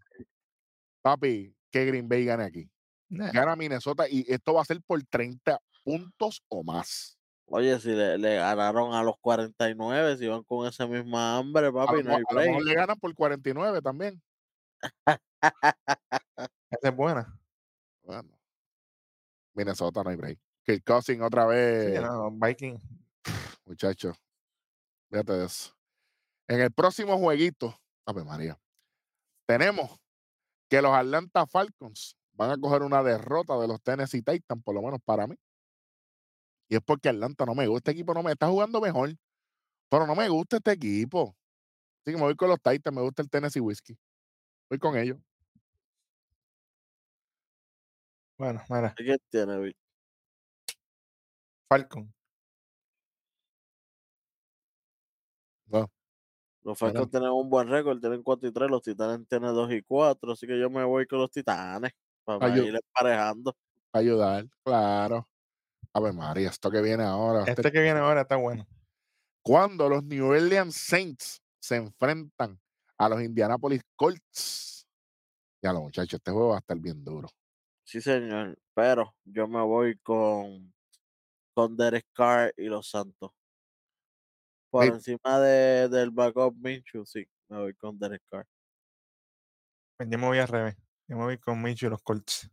Papi, 1.04 1.54
que 1.70 1.86
Green 1.86 2.08
Bay 2.10 2.26
gane 2.26 2.44
aquí. 2.44 2.68
Nah. 3.10 3.32
Gana 3.32 3.56
Minnesota 3.56 4.10
y 4.10 4.26
esto 4.28 4.56
va 4.56 4.64
a 4.64 4.66
ser 4.66 4.82
por 4.82 5.04
30 5.04 5.60
puntos 5.86 6.44
o 6.50 6.64
más. 6.66 7.20
Oye, 7.48 7.80
si 7.80 7.90
le, 7.92 8.18
le 8.18 8.38
ganaron 8.38 8.94
a 8.96 9.04
los 9.04 9.16
49, 9.22 10.18
si 10.18 10.28
van 10.28 10.44
con 10.44 10.68
esa 10.68 10.88
misma 10.88 11.38
hambre, 11.38 11.72
A 11.88 11.88
papi, 11.88 12.04
lo, 12.04 12.04
no 12.04 12.16
hay 12.16 12.24
a 12.28 12.34
lo 12.34 12.42
mejor 12.42 12.64
break. 12.64 12.66
le 12.66 12.74
ganan 12.76 13.00
por 13.00 13.16
49 13.16 13.82
también. 13.84 14.22
Esa 16.72 16.90
es 16.90 16.96
buena. 16.96 17.40
Bueno. 18.04 18.30
Minnesota 19.54 20.04
no 20.04 20.10
hay 20.10 20.16
break. 20.16 20.40
Kirk 20.64 20.84
Cousins 20.84 21.22
otra 21.22 21.44
Sí, 21.44 21.50
vez, 21.50 22.02
no, 22.02 22.32
Viking. 22.32 22.80
muchachos. 23.66 24.18
Fíjate 25.10 25.34
de 25.34 25.46
eso. 25.46 25.72
En 26.48 26.62
el 26.62 26.72
próximo 26.72 27.18
jueguito, 27.18 27.80
Ave 28.06 28.24
María, 28.24 28.60
tenemos 29.48 30.00
que 30.70 30.82
los 30.82 30.92
Atlanta 30.94 31.46
Falcons 31.46 32.18
van 32.34 32.52
a 32.52 32.58
coger 32.58 32.82
una 32.82 33.04
derrota 33.04 33.58
de 33.60 33.68
los 33.68 33.82
Tennessee 33.82 34.24
Titans, 34.24 34.64
por 34.64 34.76
lo 34.76 34.82
menos 34.82 35.00
para 35.06 35.28
mí. 35.28 35.36
Y 36.70 36.76
es 36.76 36.82
porque 36.84 37.10
Atlanta 37.10 37.46
no 37.46 37.56
me 37.56 37.68
gusta. 37.68 37.92
Este 37.92 38.00
equipo 38.00 38.14
no 38.14 38.24
me 38.24 38.32
está 38.32 38.48
jugando 38.48 38.82
mejor. 38.82 39.14
Pero 39.90 40.08
no 40.08 40.16
me 40.16 40.28
gusta 40.30 40.58
este 40.58 40.72
equipo. 40.72 41.36
Así 42.02 42.14
que 42.14 42.18
me 42.18 42.24
voy 42.24 42.36
con 42.36 42.50
los 42.50 42.62
Titans, 42.62 42.96
me 42.96 43.02
gusta 43.02 43.22
el 43.22 43.30
Tennessee 43.30 43.60
Whiskey. 43.60 43.98
Voy 44.70 44.80
con 44.80 44.98
ellos. 44.98 45.18
Bueno, 48.38 48.62
mira, 48.70 48.94
¿Qué 48.98 49.18
tiene, 49.30 49.58
Vic? 49.60 49.78
Falcon. 51.70 52.14
No, 55.68 55.90
Los. 56.64 56.78
Falcons 56.80 57.10
tienen 57.12 57.30
un 57.30 57.50
buen 57.50 57.70
récord, 57.70 58.00
tienen 58.00 58.24
4 58.24 58.50
y 58.50 58.52
3, 58.52 58.70
los 58.70 58.82
Titanes 58.82 59.28
tienen 59.28 59.54
2 59.54 59.72
y 59.72 59.82
4, 59.84 60.34
así 60.34 60.48
que 60.48 60.60
yo 60.60 60.70
me 60.70 60.84
voy 60.84 61.06
con 61.08 61.20
los 61.20 61.32
Titanes 61.32 61.92
para 62.24 62.50
ir 62.58 62.76
emparejando. 62.76 63.56
ayudar, 63.94 64.46
claro. 64.64 65.28
Ave 65.96 66.12
María, 66.12 66.50
esto 66.50 66.70
que 66.70 66.82
viene 66.82 67.04
ahora. 67.04 67.44
a 67.44 67.46
Este 67.48 67.72
que 67.72 67.82
viene 67.82 68.00
ahora 68.00 68.22
está 68.22 68.36
bueno. 68.36 68.68
cuando 69.42 69.88
los 69.90 70.04
New 70.04 70.26
Orleans 70.28 70.76
Saints 70.76 71.42
se 71.62 71.78
enfrentan 71.78 72.60
a 72.98 73.10
los 73.10 73.22
Indianapolis 73.22 73.82
Colts. 73.96 74.88
Ya 75.64 75.74
lo 75.74 75.82
muchachos, 75.82 76.16
este 76.20 76.32
juego 76.32 76.50
va 76.50 76.56
a 76.58 76.60
estar 76.60 76.78
bien 76.80 77.04
duro. 77.04 77.30
Sí, 77.84 78.02
señor, 78.02 78.58
pero 78.74 79.16
yo 79.24 79.48
me 79.48 79.62
voy 79.62 79.98
con, 80.00 80.74
con 81.56 81.78
Derek 81.78 82.08
Carr 82.14 82.54
y 82.58 82.66
los 82.66 82.90
Santos. 82.90 83.32
Por 84.70 84.86
encima 84.86 85.40
de, 85.40 85.90
del 85.90 86.12
backup 86.12 86.56
Minshew, 86.56 87.04
sí, 87.06 87.26
me 87.50 87.58
voy 87.58 87.74
con 87.74 87.98
Derek 87.98 88.22
Carr. 88.30 88.46
Pues 89.98 90.10
yo 90.10 90.18
me 90.18 90.28
voy 90.28 90.38
al 90.40 90.48
revés. 90.48 90.76
Yo 91.08 91.18
me 91.18 91.24
voy 91.24 91.38
con 91.38 91.62
Micho 91.62 91.88
y 91.88 91.90
los 91.90 92.02
Colts. 92.02 92.50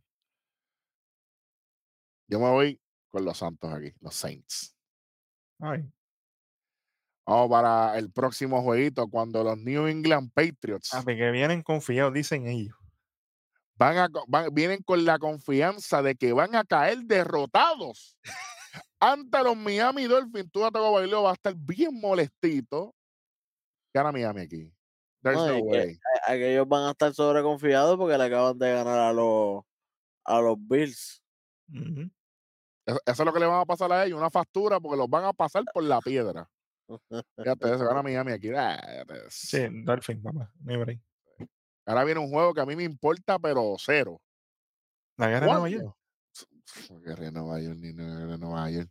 Yo 2.29 2.41
me 2.41 2.51
voy 2.51 2.81
con 3.13 3.25
los 3.25 3.39
Santos 3.39 3.73
aquí, 3.73 3.93
los 4.01 4.15
Saints. 4.15 4.75
Ay, 5.61 5.85
Vamos 7.25 7.51
para 7.51 7.97
el 7.99 8.11
próximo 8.11 8.61
jueguito 8.63 9.07
cuando 9.09 9.45
los 9.45 9.57
New 9.57 9.87
England 9.87 10.33
Patriots 10.35 10.93
ah, 10.93 11.05
que 11.07 11.31
vienen 11.31 11.63
confiados, 11.63 12.13
dicen 12.13 12.49
ellos. 12.49 12.75
van 13.77 13.97
a, 13.99 14.09
van- 14.27 14.53
vienen 14.53 14.83
con 14.83 15.05
la 15.05 15.19
confianza 15.21 16.03
de 16.03 16.17
que 16.17 16.33
van 16.33 16.57
a 16.57 16.65
caer 16.65 16.99
derrotados 17.05 18.17
ante 18.99 19.39
los 19.45 19.57
Miami 19.57 20.05
Dolphins. 20.05 20.51
Tú 20.51 20.61
Tago 20.71 20.93
Bailó 20.93 21.23
va 21.23 21.31
a 21.31 21.35
estar 21.35 21.55
bien 21.55 22.01
molestito. 22.01 22.93
Gana 23.95 24.11
Miami 24.11 24.41
aquí. 24.41 24.73
There's 25.23 25.37
No, 25.39 25.47
no, 25.47 25.55
que- 25.55 25.61
way. 25.63 25.99
A- 26.27 26.33
Aquellos 26.33 26.67
van 26.69 26.89
a 26.89 26.91
estar 26.91 27.15
sobreconfiados 27.15 27.97
porque 27.99 28.19
le 28.19 28.25
acaban 28.25 28.59
de 28.59 28.73
ganar 28.73 28.99
a 28.99 29.13
los, 29.13 29.63
a 30.25 30.41
los 30.41 30.57
Bills. 30.59 31.23
Eso, 32.85 32.99
eso 33.07 33.23
es 33.23 33.27
lo 33.27 33.33
que 33.33 33.41
le 33.41 33.47
van 33.47 33.61
a 33.61 33.65
pasar 33.65 33.93
a 33.93 34.05
ellos, 34.05 34.19
una 34.19 34.31
factura, 34.31 34.81
porque 34.81 34.97
los 34.97 35.09
van 35.09 35.25
a 35.25 35.33
pasar 35.33 35.63
por 35.73 35.85
la 35.85 36.01
piedra. 36.01 36.49
Fíjate, 37.37 37.79
se 37.79 37.85
gana 37.85 38.03
Miami 38.03 38.33
aquí. 38.33 38.49
Fíjate. 38.49 39.15
Sí, 39.29 39.67
Dolphin, 39.85 40.23
break. 40.61 41.01
Ahora 41.87 42.05
viene 42.05 42.21
un 42.21 42.31
juego 42.31 42.53
que 42.55 42.61
a 42.61 42.67
mí 42.67 42.77
me 42.77 42.85
importa, 42.85 43.39
pero 43.39 43.75
cero. 43.79 44.21
La 45.17 45.29
guerra 45.29 45.47
de 45.47 45.53
Nueva 45.53 45.69
York. 45.69 45.97
¿Cuándo? 46.89 47.05
Guerra 47.05 47.25
de 47.25 47.33
Nueva 47.33 47.61
York, 47.61 47.77
ni 47.79 47.93
guerra 47.93 48.27
de 48.27 48.39
Nueva 48.39 48.71
York. 48.71 48.91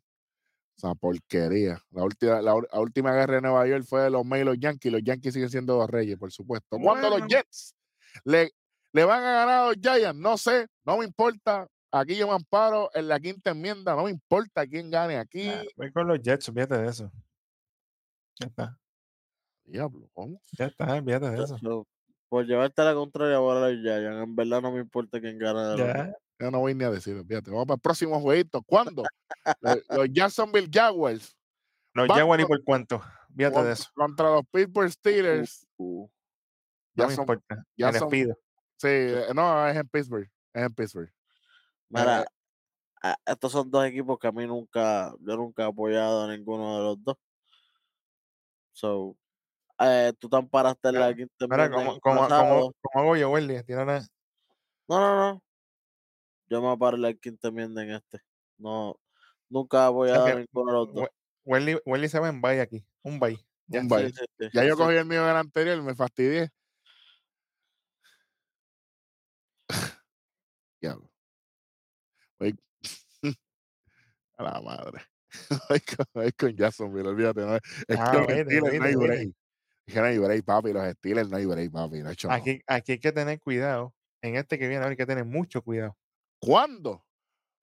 Esa 0.77 0.95
porquería. 0.95 1.79
La 1.91 2.03
última, 2.03 2.41
la, 2.41 2.55
la 2.71 2.79
última 2.79 3.13
guerra 3.13 3.35
de 3.35 3.41
Nueva 3.41 3.67
York 3.67 3.83
fue 3.87 4.01
de 4.01 4.09
los 4.09 4.25
May 4.25 4.41
y 4.41 4.45
los 4.45 4.57
Yankees. 4.57 4.91
Los 4.91 5.03
Yankees 5.03 5.33
siguen 5.33 5.49
siendo 5.49 5.77
los 5.77 5.89
reyes, 5.89 6.17
por 6.17 6.31
supuesto. 6.31 6.77
Cuando 6.79 7.09
los 7.09 7.19
Bueno. 7.19 7.27
Jets 7.27 7.75
le, 8.23 8.51
le 8.93 9.05
van 9.05 9.23
a 9.23 9.31
ganar 9.31 9.49
a 9.49 9.65
los 9.67 9.75
Giants, 9.75 10.19
no 10.19 10.37
sé, 10.37 10.67
no 10.85 10.97
me 10.97 11.05
importa. 11.05 11.67
Aquí 11.91 12.15
yo 12.15 12.27
me 12.27 12.33
amparo 12.33 12.89
en 12.93 13.07
la 13.07 13.19
quinta 13.19 13.51
enmienda, 13.51 13.95
no 13.95 14.03
me 14.05 14.11
importa 14.11 14.65
quién 14.65 14.89
gane 14.89 15.17
aquí. 15.17 15.49
Ah, 15.49 15.63
Voy 15.75 15.91
con 15.91 16.07
los 16.07 16.21
Jets, 16.21 16.47
olvídate 16.49 16.77
de 16.77 16.87
eso. 16.87 17.11
Ya 18.39 18.47
está, 18.47 18.79
Diablo, 19.65 20.09
¿cómo? 20.13 20.41
ya 20.57 20.65
está, 20.67 20.93
olvídate 20.93 21.29
de 21.31 21.43
eso. 21.43 21.57
So, 21.57 21.87
por 22.29 22.45
llevarte 22.45 22.81
la 22.83 22.93
contraria 22.93 23.35
ahora 23.35 23.69
los 23.69 23.81
Giants, 23.81 24.23
en 24.23 24.35
verdad 24.35 24.61
no 24.61 24.71
me 24.71 24.79
importa 24.79 25.19
quién 25.19 25.37
dos. 25.37 25.77
Ya, 25.77 26.13
Yo 26.39 26.49
no 26.49 26.59
voy 26.59 26.73
ni 26.73 26.85
a 26.85 26.91
decirlo, 26.91 27.25
fíjate. 27.25 27.51
Vamos 27.51 27.65
para 27.67 27.75
el 27.75 27.81
próximo 27.81 28.19
jueguito. 28.21 28.61
¿Cuándo? 28.63 29.03
los, 29.59 29.77
los 29.89 30.07
Jacksonville 30.11 30.69
Jaguars 30.71 31.35
los 31.93 32.07
Jaguars 32.07 32.41
ni 32.41 32.47
por 32.47 32.63
cuánto. 32.63 33.01
Olvídate 33.29 33.63
de 33.63 33.73
eso. 33.73 33.89
contra 33.93 34.29
los 34.31 34.43
Pittsburgh 34.49 34.89
Steelers. 34.91 35.67
Uh, 35.77 36.07
No 36.95 37.03
me 37.03 37.09
Jackson- 37.09 37.21
importa. 37.23 37.65
ya 37.77 37.91
Me 37.91 37.99
son- 37.99 38.09
despido. 38.09 38.35
Sí, 38.77 38.87
eh, 38.87 39.25
no, 39.35 39.67
es 39.67 39.75
en 39.75 39.87
Pittsburgh. 39.89 40.29
Es 40.53 40.63
en 40.63 40.73
Pittsburgh. 40.73 41.11
Mira, 41.91 42.25
estos 43.25 43.51
son 43.51 43.69
dos 43.69 43.85
equipos 43.85 44.17
que 44.19 44.27
a 44.27 44.31
mí 44.31 44.45
nunca, 44.47 45.13
yo 45.19 45.35
nunca 45.37 45.63
he 45.63 45.67
apoyado 45.67 46.23
a 46.23 46.35
ninguno 46.35 46.77
de 46.77 46.83
los 46.83 47.03
dos. 47.03 47.17
So, 48.73 49.15
eh, 49.79 50.13
tú 50.19 50.29
te 50.29 50.37
amparaste 50.37 50.89
en 50.89 50.99
la 50.99 51.13
quinta 51.13 51.47
Mira, 51.47 51.69
pasado. 51.69 51.99
como, 51.99 52.73
como 52.81 52.99
hago 53.01 53.15
yo, 53.17 53.29
Welly, 53.31 53.63
tirar 53.63 53.89
a- 53.89 54.01
No, 54.87 54.99
no, 54.99 55.15
no. 55.33 55.43
Yo 56.49 56.61
me 56.61 56.69
aparo 56.69 56.95
en 56.97 57.01
la 57.03 57.13
quinta 57.13 57.47
enmienda 57.47 57.83
en 57.83 57.91
este. 57.91 58.19
No, 58.57 58.99
nunca 59.49 59.85
he 59.85 59.87
apoyado 59.87 60.25
a 60.25 60.35
ninguno 60.35 60.71
de 60.71 60.77
los 60.77 60.93
dos. 60.93 61.03
We- 61.03 61.09
Welly, 61.43 61.79
Welly 61.85 62.07
se 62.09 62.19
va 62.19 62.29
en 62.29 62.41
bye 62.41 62.61
aquí. 62.61 62.85
Un 63.03 63.19
bye. 63.19 63.37
Ya. 63.67 63.79
Un 63.81 63.89
Sí, 63.89 63.95
bye. 63.95 64.09
sí, 64.11 64.25
sí, 64.37 64.49
Ya 64.53 64.63
yo 64.65 64.75
cogí 64.77 64.95
el 64.95 65.05
mío 65.05 65.23
en 65.23 65.29
el 65.31 65.37
anterior 65.37 65.77
y 65.77 65.81
me 65.81 65.95
fastidié. 65.95 66.49
Diablo. 70.81 71.09
Voy- 72.39 72.57
A 74.41 74.53
la 74.53 74.61
madre. 74.61 75.01
Voy 76.15 76.31
con, 76.33 76.55
Jacksonville, 76.55 77.07
olvídate. 77.07 77.41
No, 77.41 77.55
es 77.55 77.61
que 77.87 77.93
Ah, 77.97 78.13
los 78.13 78.27
vete, 78.27 78.43
Steelers 78.43 78.61
no 78.79 78.83
hay 78.85 78.95
vete, 78.95 78.95
break. 78.97 79.33
Es 79.85 79.93
que 79.93 79.99
no 79.99 80.05
hay 80.07 80.17
break, 80.17 80.45
papi. 80.45 80.73
Los 80.73 80.91
Steelers 80.93 81.29
no 81.29 81.37
hay 81.37 81.45
break, 81.45 81.71
papi. 81.71 81.99
No, 81.99 82.09
no. 82.11 82.31
Aquí, 82.33 82.61
aquí 82.67 82.91
hay 82.93 82.99
que 82.99 83.11
tener 83.11 83.39
cuidado. 83.39 83.93
En 84.23 84.35
este 84.35 84.57
que 84.59 84.67
viene 84.67 84.85
hay 84.85 84.95
que 84.95 85.05
tener 85.05 85.25
mucho 85.25 85.61
cuidado. 85.61 85.95
¿Cuándo 86.39 87.05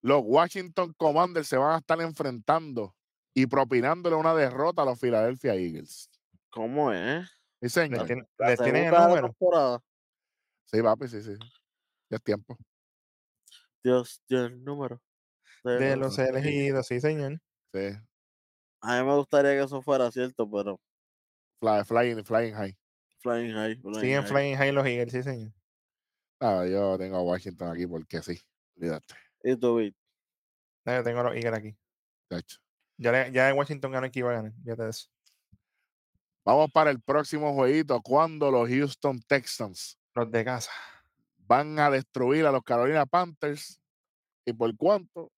los 0.02 0.22
Washington 0.24 0.94
Commanders 0.96 1.48
se 1.48 1.56
van 1.56 1.74
a 1.74 1.78
estar 1.78 2.00
enfrentando 2.00 2.94
y 3.34 3.46
propinándole 3.46 4.16
una 4.16 4.34
derrota 4.34 4.82
a 4.82 4.84
los 4.84 4.98
Philadelphia 5.00 5.54
Eagles? 5.54 6.08
¿Cómo 6.50 6.92
es? 6.92 7.26
Sí, 7.28 7.34
Les, 7.60 7.72
señor. 7.72 8.06
tiene- 8.06 8.28
les 8.38 8.58
tienen 8.60 8.84
el 8.86 8.90
número. 8.94 9.26
temporada. 9.28 9.80
Sí, 10.66 10.80
papi, 10.82 11.08
sí, 11.08 11.22
sí. 11.22 11.34
Ya 12.10 12.16
es 12.16 12.22
tiempo. 12.22 12.56
Dios, 13.82 14.22
dio 14.28 14.44
el 14.44 14.62
número. 14.64 15.00
De 15.64 15.96
los- 15.96 16.16
los 16.16 16.18
elegidos, 16.18 16.86
sí, 16.86 17.00
señor. 17.00 17.40
Sí. 17.72 17.90
A 18.80 19.00
mí 19.00 19.06
me 19.08 19.14
gustaría 19.16 19.52
que 19.52 19.62
eso 19.64 19.82
fuera 19.82 20.10
cierto, 20.10 20.48
pero 20.50 20.80
Fly, 21.60 21.84
flying, 21.84 22.24
flying 22.24 22.54
high. 22.54 22.76
Flying 23.20 23.52
High. 23.52 23.76
Flying 23.80 24.00
Siguen 24.00 24.20
high. 24.22 24.28
flying 24.30 24.56
high 24.56 24.72
los 24.72 24.86
Eagles, 24.86 25.12
sí, 25.12 25.22
señor. 25.24 25.52
Ah, 26.40 26.64
yo 26.64 26.96
tengo 26.96 27.16
a 27.16 27.22
Washington 27.22 27.72
aquí 27.72 27.84
porque 27.86 28.22
sí. 28.22 28.40
Olvídate. 28.76 29.14
Y 29.42 29.56
tú, 29.56 29.80
No, 30.84 30.94
yo 30.94 31.02
tengo 31.02 31.22
los 31.24 31.34
Eagles 31.34 31.52
aquí. 31.58 31.76
chacho. 32.30 32.58
Ya, 32.96 33.10
le- 33.12 33.32
ya 33.32 33.52
Washington 33.54 33.90
ganó 33.90 34.08
que 34.10 34.20
iba 34.20 34.30
a 34.30 34.34
ganar. 34.34 34.52
Fíjate 34.62 34.82
de 34.84 34.90
eso. 34.90 35.08
Vamos 36.44 36.70
para 36.72 36.90
el 36.90 37.00
próximo 37.02 37.52
jueguito 37.54 38.00
cuando 38.00 38.50
los 38.50 38.68
Houston 38.68 39.20
Texans 39.26 39.98
Los 40.14 40.30
de 40.30 40.44
casa. 40.44 40.70
van 41.38 41.78
a 41.78 41.90
destruir 41.90 42.46
a 42.46 42.52
los 42.52 42.62
Carolina 42.62 43.04
Panthers. 43.04 43.80
¿Y 44.46 44.52
por 44.52 44.74
cuánto? 44.76 45.30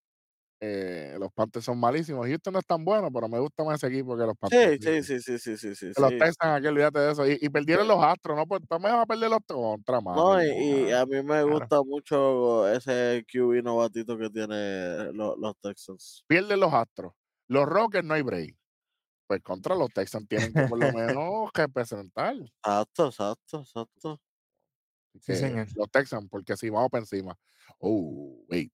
Eh, 0.60 1.16
los 1.18 1.32
Panthers 1.32 1.64
son 1.66 1.78
malísimos. 1.80 2.26
Houston 2.26 2.52
no 2.52 2.58
es 2.60 2.66
tan 2.66 2.84
bueno, 2.84 3.10
pero 3.12 3.28
me 3.28 3.38
gusta 3.40 3.64
más 3.64 3.76
ese 3.82 3.88
equipo 3.92 4.16
que 4.16 4.24
los 4.26 4.36
Sí, 4.42 4.56
Panthers. 4.76 4.80
sí, 4.80 5.02
sí, 5.02 5.20
sí, 5.20 5.38
sí, 5.38 5.56
sí, 5.56 5.74
sí. 5.74 5.92
Los 5.96 6.10
sí. 6.10 6.18
Texans 6.18 6.56
aquí, 6.58 6.66
olvídate 6.66 6.98
de 7.00 7.12
eso. 7.12 7.26
Y, 7.28 7.38
y 7.40 7.48
perdieron 7.50 7.86
los 7.88 8.02
Astros, 8.02 8.36
¿no? 8.36 8.46
Pues 8.46 8.62
también 8.68 8.92
van 8.94 9.02
a 9.02 9.06
perder 9.06 9.30
los 9.30 9.40
contra, 9.46 10.00
mano. 10.00 10.24
No, 10.24 10.42
y, 10.42 10.88
y 10.88 10.92
a 10.92 11.06
mí 11.06 11.22
me 11.22 11.44
Claro. 11.46 11.68
gusta 11.68 11.82
mucho 11.82 12.68
ese 12.68 13.24
QB 13.32 13.62
novatito 13.62 14.18
que 14.18 14.28
tiene 14.30 15.12
los, 15.12 15.36
los 15.38 15.54
Texans. 15.60 16.24
Pierden 16.28 16.60
los 16.60 16.72
Astros. 16.72 17.12
Los 17.48 17.66
Rockets 17.66 18.04
no 18.04 18.14
hay 18.14 18.22
break. 18.22 18.56
Pues 19.26 19.42
contra 19.42 19.74
los 19.76 19.90
Texans 19.92 20.28
tienen 20.28 20.54
que 20.54 20.64
por 20.64 20.78
lo 20.78 20.90
menos 20.90 21.50
que 21.52 21.68
presentar. 21.68 22.36
Exacto, 22.64 23.06
exacto, 23.08 23.58
exacto. 23.60 24.20
Sí, 25.18 25.34
señor. 25.36 25.66
Los 25.74 25.90
Texans, 25.90 26.28
porque 26.30 26.56
si 26.56 26.70
vamos 26.70 26.88
para 26.90 27.02
encima. 27.02 27.36
Oh, 27.78 28.44
wait. 28.48 28.72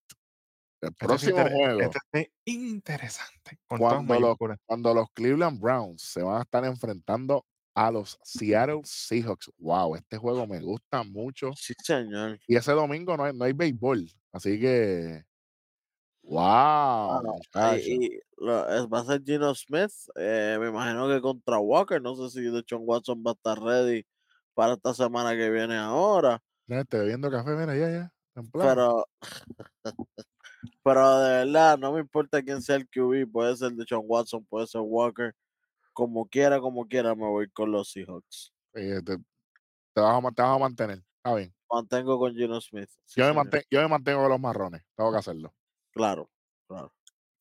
El 0.86 0.92
Este 0.92 1.04
es 1.04 1.08
próximo 1.08 1.42
juego, 1.42 1.80
este 1.80 2.20
es 2.20 2.28
interesante. 2.44 3.58
Con 3.66 3.78
cuando 3.78 4.20
los, 4.20 4.36
cuando 4.64 4.94
los 4.94 5.10
Cleveland 5.12 5.60
Browns 5.60 6.02
se 6.02 6.22
van 6.22 6.38
a 6.38 6.42
estar 6.42 6.64
enfrentando 6.64 7.44
a 7.74 7.90
los 7.90 8.18
Seattle 8.22 8.80
Seahawks. 8.84 9.50
Wow, 9.58 9.96
este 9.96 10.16
juego 10.16 10.46
me 10.46 10.60
gusta 10.60 11.02
mucho. 11.02 11.50
Sí, 11.56 11.74
señor. 11.82 12.38
Y 12.46 12.56
ese 12.56 12.72
domingo 12.72 13.16
no 13.16 13.24
hay, 13.24 13.32
no 13.36 13.44
hay 13.44 13.52
béisbol. 13.52 14.08
Así 14.32 14.58
que. 14.60 15.24
¡Wow! 16.22 17.38
Y, 17.76 18.04
y 18.06 18.20
lo- 18.38 18.68
es- 18.68 18.86
va 18.88 19.00
a 19.00 19.04
ser 19.04 19.22
Gino 19.24 19.54
Smith, 19.54 19.92
eh, 20.16 20.56
me 20.60 20.68
imagino 20.68 21.08
que 21.08 21.20
contra 21.20 21.58
Walker, 21.58 22.02
no 22.02 22.16
sé 22.16 22.30
si 22.30 22.40
Deshaun 22.50 22.82
Watson 22.84 23.22
va 23.24 23.30
a 23.30 23.34
estar 23.34 23.58
ready 23.60 24.04
para 24.54 24.72
esta 24.74 24.92
semana 24.94 25.36
que 25.36 25.50
viene 25.50 25.76
ahora, 25.76 26.42
Estoy 26.66 27.00
bebiendo 27.00 27.30
café, 27.30 27.50
mira, 27.50 27.76
ya, 27.76 27.88
ya. 27.90 28.12
pero 28.52 29.06
pero 30.82 31.18
de 31.20 31.30
verdad 31.44 31.78
no 31.78 31.92
me 31.92 32.00
importa 32.00 32.42
quién 32.42 32.60
sea 32.62 32.76
el 32.76 32.88
QB, 32.88 33.30
puede 33.30 33.56
ser 33.56 33.72
Deshaun 33.72 34.04
Watson, 34.06 34.44
puede 34.44 34.66
ser 34.66 34.80
Walker, 34.84 35.34
como 35.92 36.26
quiera, 36.28 36.60
como 36.60 36.86
quiera 36.86 37.14
me 37.14 37.26
voy 37.26 37.48
con 37.50 37.70
los 37.72 37.90
Seahawks. 37.90 38.52
Te, 38.72 39.02
te 39.02 39.16
vas 40.00 40.24
a, 40.24 40.30
te 40.32 40.42
vas 40.42 40.56
a 40.56 40.58
mantener. 40.58 41.02
Está 41.16 41.34
bien. 41.34 41.54
Mantengo 41.70 42.18
con 42.18 42.34
Gino 42.34 42.60
Smith. 42.60 42.88
sí, 43.04 43.20
Yo 43.20 43.24
me, 43.24 43.30
señor. 43.30 43.46
manten- 43.46 43.64
yo 43.70 43.80
me 43.82 43.88
mantengo 43.88 44.20
con 44.20 44.30
los 44.30 44.40
marrones. 44.40 44.82
Tengo 44.94 45.10
que 45.12 45.18
hacerlo. 45.18 45.54
Claro, 45.92 46.30
claro. 46.68 46.92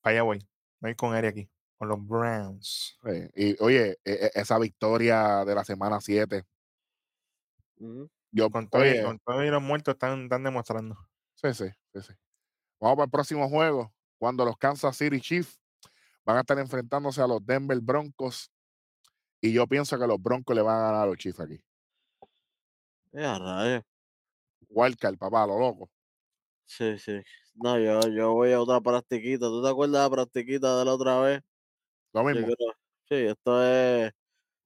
Para 0.02 0.14
allá 0.16 0.24
voy. 0.24 0.48
Voy 0.80 0.96
con 0.96 1.16
Eri 1.16 1.28
aquí. 1.28 1.50
Con 1.78 1.90
los 1.90 2.08
Browns. 2.08 2.98
Sí, 3.04 3.30
Y 3.36 3.56
oye, 3.64 3.92
e- 4.06 4.14
e- 4.26 4.32
esa 4.34 4.58
victoria 4.58 5.44
de 5.46 5.54
la 5.54 5.64
semana 5.66 6.00
7. 6.00 6.46
Ujú. 7.78 8.10
Yo, 8.32 8.50
Con 8.50 8.70
todo, 8.70 8.86
y, 8.86 8.90
oye, 8.90 9.04
con 9.04 9.20
todo 9.20 9.44
y 9.44 9.50
los 9.50 9.62
muertos 9.62 9.94
están, 9.96 10.24
están 10.24 10.44
demostrando. 10.44 10.98
sí, 11.36 11.54
sí, 11.54 11.66
sí, 11.94 12.02
sí. 12.02 12.14
Vamos 12.86 12.98
para 12.98 13.06
el 13.06 13.12
próximo 13.12 13.50
juego. 13.50 13.92
Cuando 14.20 14.46
los 14.46 14.58
Kansas 14.58 14.96
City 14.96 15.20
Chiefs 15.20 15.60
van 16.24 16.38
a 16.38 16.42
estar 16.42 16.60
enfrentándose 16.60 17.20
a 17.20 17.26
los 17.26 17.44
Denver 17.44 17.80
Broncos. 17.82 18.52
Y 19.42 19.54
yo 19.54 19.66
pienso 19.66 19.98
que 19.98 20.06
los 20.06 20.22
Broncos 20.22 20.56
le 20.56 20.62
van 20.62 20.76
a 20.78 20.82
ganar 20.84 21.02
a 21.02 21.06
los 21.08 21.18
Chiefs 21.18 21.40
aquí. 21.40 21.60
Ya, 23.12 23.40
rayos. 23.40 23.84
Wildcard, 24.70 25.18
papá, 25.18 25.48
lo 25.48 25.58
loco. 25.58 25.90
Sí, 26.68 27.00
sí. 27.00 27.22
No, 27.56 27.80
yo, 27.80 28.02
yo 28.10 28.34
voy 28.34 28.52
a 28.52 28.62
otra 28.62 28.80
practiquita. 28.82 29.48
¿Tú 29.48 29.64
te 29.64 29.70
acuerdas 29.70 29.94
de 30.04 30.10
la 30.10 30.10
practiquita 30.12 30.78
de 30.78 30.86
la 30.86 30.94
otra 30.94 31.20
vez? 31.22 31.42
Lo 32.14 32.24
mismo. 32.24 32.46
creo- 32.46 32.74
sí, 33.10 33.16
esto 33.16 33.64
es. 33.64 34.12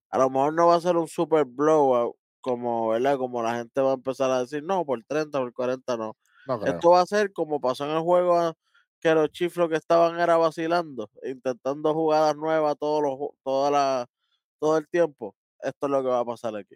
A 0.09 0.17
lo 0.19 0.29
mejor 0.29 0.53
no 0.53 0.67
va 0.67 0.75
a 0.75 0.81
ser 0.81 0.97
un 0.97 1.07
super 1.07 1.45
blowout, 1.45 2.17
como, 2.41 2.89
¿verdad? 2.89 3.17
Como 3.17 3.43
la 3.43 3.55
gente 3.55 3.81
va 3.81 3.91
a 3.91 3.95
empezar 3.95 4.29
a 4.31 4.41
decir, 4.41 4.63
no, 4.63 4.85
por 4.85 5.03
30, 5.05 5.39
por 5.39 5.53
40, 5.53 5.97
no. 5.97 6.17
No. 6.57 6.65
Esto 6.65 6.89
va 6.91 7.01
a 7.01 7.05
ser 7.05 7.31
como 7.33 7.59
pasó 7.61 7.85
en 7.85 7.91
el 7.91 8.01
juego 8.01 8.37
a- 8.37 8.53
que 8.99 9.13
los 9.15 9.29
Chiefs 9.31 9.55
lo 9.57 9.69
que 9.69 9.75
estaban 9.77 10.19
era 10.19 10.35
vacilando, 10.37 11.09
intentando 11.23 11.93
jugadas 11.93 12.35
nuevas 12.35 12.75
todos 12.77 13.01
los, 13.01 13.29
toda 13.43 13.71
la, 13.71 14.07
todo 14.59 14.77
el 14.77 14.87
tiempo. 14.89 15.35
Esto 15.61 15.87
es 15.87 15.91
lo 15.91 16.01
que 16.01 16.09
va 16.09 16.19
a 16.19 16.25
pasar 16.25 16.55
aquí. 16.55 16.75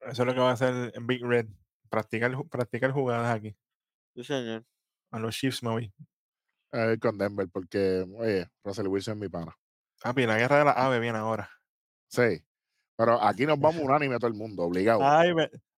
Eso 0.00 0.22
es 0.22 0.26
lo 0.26 0.34
que 0.34 0.40
va 0.40 0.50
a 0.50 0.54
hacer 0.54 0.92
en 0.94 1.06
Big 1.06 1.22
Red. 1.24 1.46
Practicar, 1.88 2.32
practicar 2.48 2.90
jugadas 2.90 3.34
aquí. 3.36 3.56
Sí, 4.16 4.24
señor. 4.24 4.64
A 5.12 5.18
los 5.20 5.36
Chiefs 5.36 5.62
me 5.62 5.70
voy. 5.70 5.92
A 6.72 6.92
ir 6.92 6.98
con 6.98 7.16
Denver 7.16 7.48
porque, 7.52 8.04
oye, 8.18 8.48
Russell 8.64 8.88
Wilson 8.88 9.14
es 9.14 9.20
mi 9.20 9.28
pana. 9.28 9.56
Papi, 10.02 10.26
la 10.26 10.36
guerra 10.36 10.58
de 10.58 10.64
la 10.64 10.72
ave 10.72 10.98
viene 10.98 11.18
ahora. 11.18 11.48
Sí. 12.08 12.44
Pero 12.96 13.22
aquí 13.22 13.46
nos 13.46 13.60
vamos 13.60 13.82
unánime 13.82 14.18
todo 14.18 14.28
el 14.28 14.34
mundo, 14.34 14.64
obligado. 14.64 15.00
Ay, 15.02 15.32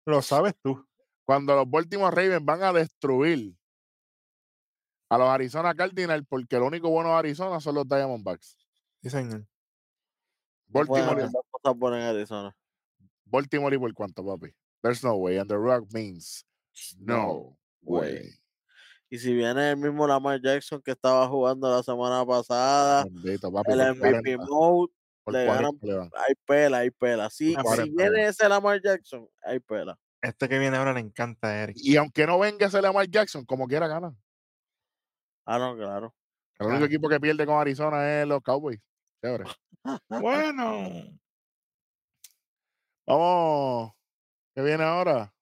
lo 0.06 0.22
sabes 0.22 0.56
tú. 0.64 0.87
Cuando 1.28 1.54
los 1.58 1.70
Baltimore 1.70 2.16
Ravens 2.16 2.46
van 2.46 2.64
a 2.64 2.72
destruir 2.72 3.54
a 5.10 5.18
los 5.18 5.28
Arizona 5.28 5.76
Cardinals, 5.76 6.26
porque 6.28 6.58
lo 6.58 6.68
único 6.68 6.90
bueno 6.90 7.10
de 7.10 7.16
Arizona 7.16 7.60
son 7.60 7.76
los 7.76 7.86
Diamondbacks. 7.88 8.58
Sí, 9.04 9.10
señor. 9.10 9.46
Baltimore, 10.68 11.24
hacer 11.24 11.42
cosas 11.52 11.78
buenas 11.78 12.00
en 12.00 12.16
Arizona. 12.16 12.56
Baltimore 13.26 13.76
y 13.76 13.80
por 13.80 13.94
cuánto, 13.94 14.26
papi. 14.26 14.54
There's 14.82 15.04
no 15.04 15.16
way. 15.16 15.38
And 15.38 15.50
the 15.50 15.58
rock 15.58 15.92
means 15.92 16.46
no 16.98 17.58
way. 17.82 18.30
Y 19.10 19.18
si 19.20 19.34
viene 19.34 19.72
el 19.72 19.78
mismo 19.78 20.08
Lamar 20.08 20.40
Jackson 20.42 20.82
que 20.82 20.92
estaba 20.92 21.28
jugando 21.28 21.70
la 21.70 21.84
semana 21.84 22.26
pasada, 22.26 23.04
Bendito, 23.04 23.52
papi. 23.52 23.74
el 23.74 23.80
MVP 23.80 24.38
40, 24.38 24.46
mode, 24.46 24.94
le 25.28 25.46
40 25.46 25.88
ganan- 25.88 26.12
hay 26.26 26.36
pela, 26.46 26.78
hay 26.80 26.92
pela. 26.92 27.30
Si, 27.30 27.50
si 27.50 27.56
40 27.56 27.84
le 27.86 27.92
viene 28.10 28.28
ese 28.30 28.48
Lamar 28.48 28.82
Jackson, 28.82 29.28
hay 29.44 29.60
pela. 29.60 30.00
Este 30.22 30.50
que 30.50 30.58
viene 30.60 30.78
ahora 30.78 30.94
le 30.94 31.00
encanta 31.00 31.48
a 31.50 31.64
Eric. 31.64 31.78
Y 31.80 31.96
aunque 31.98 32.26
no 32.26 32.40
venga 32.40 32.68
ese 32.68 32.82
Lamar 32.82 33.08
Jackson, 33.08 33.46
como 33.46 33.68
quiera 33.68 33.88
ganan. 33.88 34.18
Ah, 35.46 35.60
no, 35.60 35.76
claro. 35.78 36.14
El 36.60 36.68
único 36.68 36.80
Claro. 36.80 36.86
equipo 36.86 37.10
que 37.10 37.20
pierde 37.20 37.46
con 37.46 37.60
Arizona 37.60 38.22
es 38.22 38.28
los 38.28 38.42
Cowboys. 38.42 38.80
Chévere. 39.22 39.46
Bueno. 40.10 41.18
Vamos. 43.06 43.94
¿Qué 44.54 44.62
viene 44.64 44.84
ahora? 44.84 45.34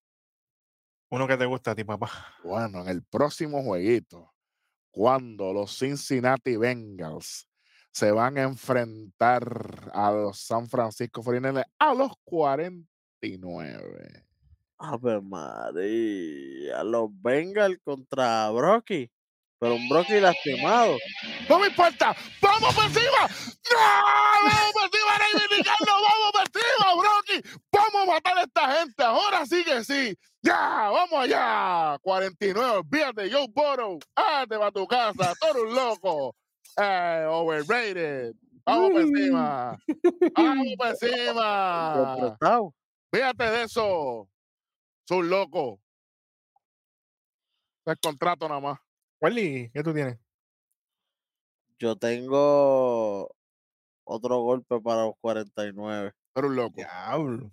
Uno 1.10 1.28
que 1.28 1.38
te 1.38 1.46
gusta 1.46 1.72
a 1.72 1.76
ti, 1.76 1.84
papá. 1.84 2.10
Bueno, 2.44 2.82
en 2.82 2.90
el 2.90 3.04
próximo 3.04 3.64
jueguito, 3.64 4.34
cuando 4.92 5.54
los 5.54 5.78
Cincinnati 5.78 6.58
Bengals 6.58 7.48
se 7.92 8.12
van 8.12 8.38
a 8.38 8.44
enfrentar 8.44 9.90
a 9.94 10.12
los 10.12 10.40
San 10.40 10.68
Francisco 10.68 11.24
49 11.24 11.66
a 11.80 11.94
los 11.94 12.12
49. 12.26 14.25
Ave 14.78 15.22
María. 15.22 16.84
Los 16.84 17.10
Bengals 17.22 17.80
contra 17.84 18.50
Brocky. 18.52 19.10
Pero 19.58 19.76
un 19.76 19.88
Brocky 19.88 20.20
lastimado. 20.20 20.98
¡No 21.50 21.60
me 21.60 21.68
importa! 21.68 22.16
¡Vamos 22.42 22.76
por 22.76 22.84
encima! 22.86 23.28
¡No! 23.72 23.80
¡Vamos 24.44 24.74
por 24.74 24.84
encima, 24.84 25.18
reivindicarlo! 25.18 25.94
¡Vamos 25.94 26.32
por 26.34 26.42
encima, 26.42 26.96
Brocky! 26.96 27.60
¡Vamos 27.72 28.02
a 28.04 28.12
matar 28.12 28.38
a 28.38 28.44
esta 28.44 28.72
gente! 28.80 29.04
¡Ahora 29.04 29.46
sí 29.46 29.64
que 29.64 29.84
sí! 29.84 30.18
¡Ya! 30.42 30.90
¡Vamos 30.90 31.14
allá! 31.14 31.98
49, 32.02 32.78
olvídate, 32.80 33.32
Joe 33.32 33.48
Burrow. 33.48 33.98
¡Ándate 34.16 34.58
para 34.58 34.72
tu 34.72 34.88
casa! 34.88 35.34
¡Todo 35.40 35.64
un 35.64 35.74
loco! 35.74 36.36
Eh, 36.78 37.26
overrated. 37.30 38.34
¡Vamos 38.66 38.92
por 38.92 39.02
encima! 39.02 39.78
¡Vamos 40.36 40.68
por 40.78 40.88
encima! 40.90 42.38
Fíjate 43.12 43.44
de 43.46 43.64
eso. 43.64 44.28
Son 45.08 45.30
loco. 45.30 45.82
Es 47.86 47.96
contrato 48.02 48.48
nada 48.48 48.60
más. 48.60 48.80
Wally, 49.22 49.70
¿qué 49.72 49.84
tú 49.84 49.94
tienes? 49.94 50.18
Yo 51.78 51.96
tengo 51.96 53.30
otro 54.04 54.40
golpe 54.42 54.80
para 54.82 55.06
los 55.06 55.14
49. 55.22 56.14
Pero 56.34 56.48
un 56.48 56.56
loco. 56.56 56.76
Diablo. 56.78 57.52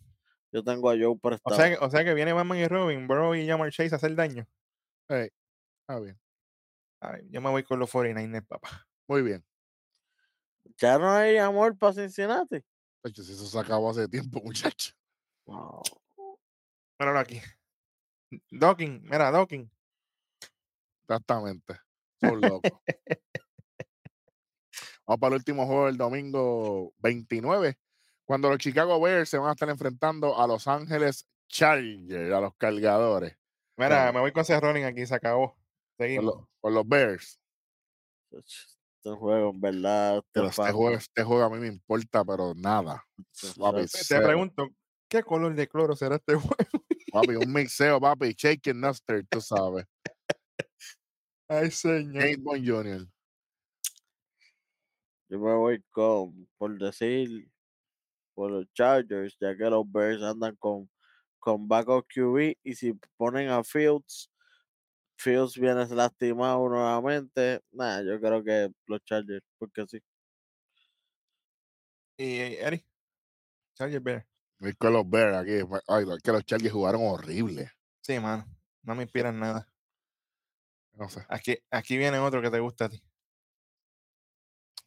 Yo 0.52 0.62
tengo 0.62 0.90
a 0.90 0.94
Joe 0.94 1.06
O 1.06 1.16
prestado. 1.18 1.56
sea, 1.56 1.70
que, 1.70 1.84
o 1.84 1.90
sea 1.90 2.04
que 2.04 2.14
viene 2.14 2.32
Batman 2.32 2.58
y 2.58 2.66
Robin, 2.68 3.06
Bro 3.08 3.34
y 3.36 3.46
Jamar 3.46 3.70
Chase 3.70 3.94
a 3.94 3.96
hacer 3.96 4.14
daño. 4.14 4.46
Ey, 5.08 5.30
está 5.80 6.00
bien. 6.00 6.18
Ay, 7.00 7.22
yo 7.30 7.40
me 7.40 7.50
voy 7.50 7.62
con 7.64 7.78
los 7.78 7.90
49ers, 7.90 8.46
papá. 8.46 8.86
Muy 9.08 9.22
bien. 9.22 9.44
ya 10.78 10.98
no 10.98 11.10
hay 11.10 11.36
amor 11.38 11.76
para 11.76 11.94
Cincinnati. 11.94 12.62
Eso 13.02 13.22
se 13.24 13.58
acabó 13.58 13.90
hace 13.90 14.08
tiempo, 14.08 14.40
muchacho. 14.44 14.92
Wow. 15.46 15.82
Míralo 17.02 17.18
aquí. 17.18 17.40
Docking, 18.52 19.02
mira, 19.02 19.32
Docking. 19.32 19.68
Exactamente. 21.02 21.74
Son 22.20 22.40
locos. 22.40 22.70
Vamos 25.04 25.20
para 25.20 25.34
el 25.34 25.38
último 25.40 25.66
juego 25.66 25.86
del 25.86 25.96
domingo 25.96 26.94
29, 26.98 27.76
cuando 28.24 28.48
los 28.50 28.58
Chicago 28.58 29.00
Bears 29.00 29.28
se 29.28 29.36
van 29.38 29.48
a 29.48 29.52
estar 29.52 29.68
enfrentando 29.68 30.38
a 30.40 30.46
Los 30.46 30.68
Ángeles 30.68 31.26
Chargers, 31.48 32.32
a 32.32 32.40
los 32.40 32.54
cargadores. 32.54 33.36
Mira, 33.76 34.12
me 34.12 34.20
voy 34.20 34.30
con 34.30 34.42
ese 34.42 34.60
running 34.60 34.84
aquí, 34.84 35.04
se 35.04 35.16
acabó. 35.16 35.56
Por, 35.96 36.06
Seguimos. 36.06 36.24
lo- 36.24 36.48
por 36.60 36.72
los 36.72 36.86
Bears. 36.88 37.40
Este 38.30 39.10
juego, 39.10 39.50
en 39.50 39.60
verdad. 39.60 40.22
Pero 40.30 40.46
este 40.46 40.62
este 40.62 40.72
juego, 40.72 40.90
este 40.96 41.22
juego 41.24 41.42
a 41.42 41.50
mí 41.50 41.58
me 41.58 41.66
importa, 41.66 42.24
pero 42.24 42.54
nada. 42.54 43.04
Te 44.08 44.20
pregunto, 44.20 44.68
¿qué 45.08 45.24
color 45.24 45.54
de 45.56 45.68
cloro 45.68 45.96
será 45.96 46.14
este 46.14 46.34
juego? 46.36 46.84
Papi, 47.12 47.36
un 47.36 47.52
mixeo, 47.52 48.00
papi. 48.00 48.34
Shake 48.34 48.68
and 48.68 48.80
Nuster, 48.80 49.22
tú 49.28 49.40
sabes. 49.40 49.84
Ay, 51.46 51.70
señor. 51.70 52.22
James 52.22 52.42
Bond 52.42 52.66
Jr. 52.66 53.06
Yo 55.28 55.38
me 55.38 55.54
voy 55.54 55.82
con, 55.90 56.48
por 56.56 56.78
decir, 56.78 57.50
por 58.34 58.50
los 58.50 58.66
Chargers, 58.72 59.36
ya 59.38 59.54
que 59.54 59.64
los 59.64 59.84
Bears 59.92 60.22
andan 60.22 60.56
con, 60.56 60.88
con 61.38 61.68
backup 61.68 62.06
QB 62.08 62.54
y 62.62 62.74
si 62.74 62.94
ponen 63.18 63.50
a 63.50 63.62
Fields, 63.62 64.30
Fields 65.16 65.58
viene 65.58 65.86
lastimado 65.88 66.66
nuevamente. 66.66 67.60
Nada, 67.72 68.02
yo 68.02 68.18
creo 68.20 68.42
que 68.42 68.72
los 68.86 69.04
Chargers, 69.04 69.44
porque 69.58 69.86
sí. 69.86 70.00
Y 72.16 72.40
eh, 72.40 72.66
Eri. 72.66 72.86
Charger 73.74 74.26
Voy 74.62 74.74
con 74.74 74.92
los 74.92 75.10
Bears 75.10 75.36
aquí. 75.38 75.54
Ay, 75.88 76.04
que 76.22 76.30
los 76.30 76.44
Chargers 76.44 76.72
jugaron 76.72 77.02
horrible. 77.04 77.72
Sí, 78.00 78.20
mano. 78.20 78.46
No 78.82 78.94
me 78.94 79.02
inspiran 79.02 79.40
nada. 79.40 79.66
No 80.92 81.08
sé. 81.08 81.26
Aquí, 81.28 81.58
aquí 81.68 81.98
viene 81.98 82.20
otro 82.20 82.40
que 82.40 82.48
te 82.48 82.60
gusta 82.60 82.84
a 82.84 82.88
ti. 82.88 83.02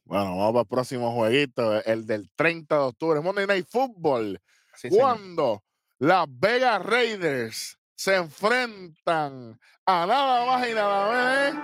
Bueno, 0.05 0.37
vamos 0.37 0.53
para 0.53 0.61
el 0.61 0.67
próximo 0.67 1.11
jueguito, 1.13 1.83
el 1.83 2.05
del 2.05 2.31
30 2.37 2.73
de 2.73 2.81
octubre, 2.81 3.19
Monday 3.19 3.47
Night 3.47 3.67
Football. 3.69 4.41
Sí, 4.75 4.87
cuando 4.87 5.65
las 5.97 6.25
Vegas 6.29 6.81
Raiders 6.81 7.77
se 7.95 8.15
enfrentan 8.15 9.59
a 9.85 10.05
nada 10.05 10.45
más 10.45 10.69
y 10.69 10.73
nada 10.73 11.49
menos. 11.49 11.63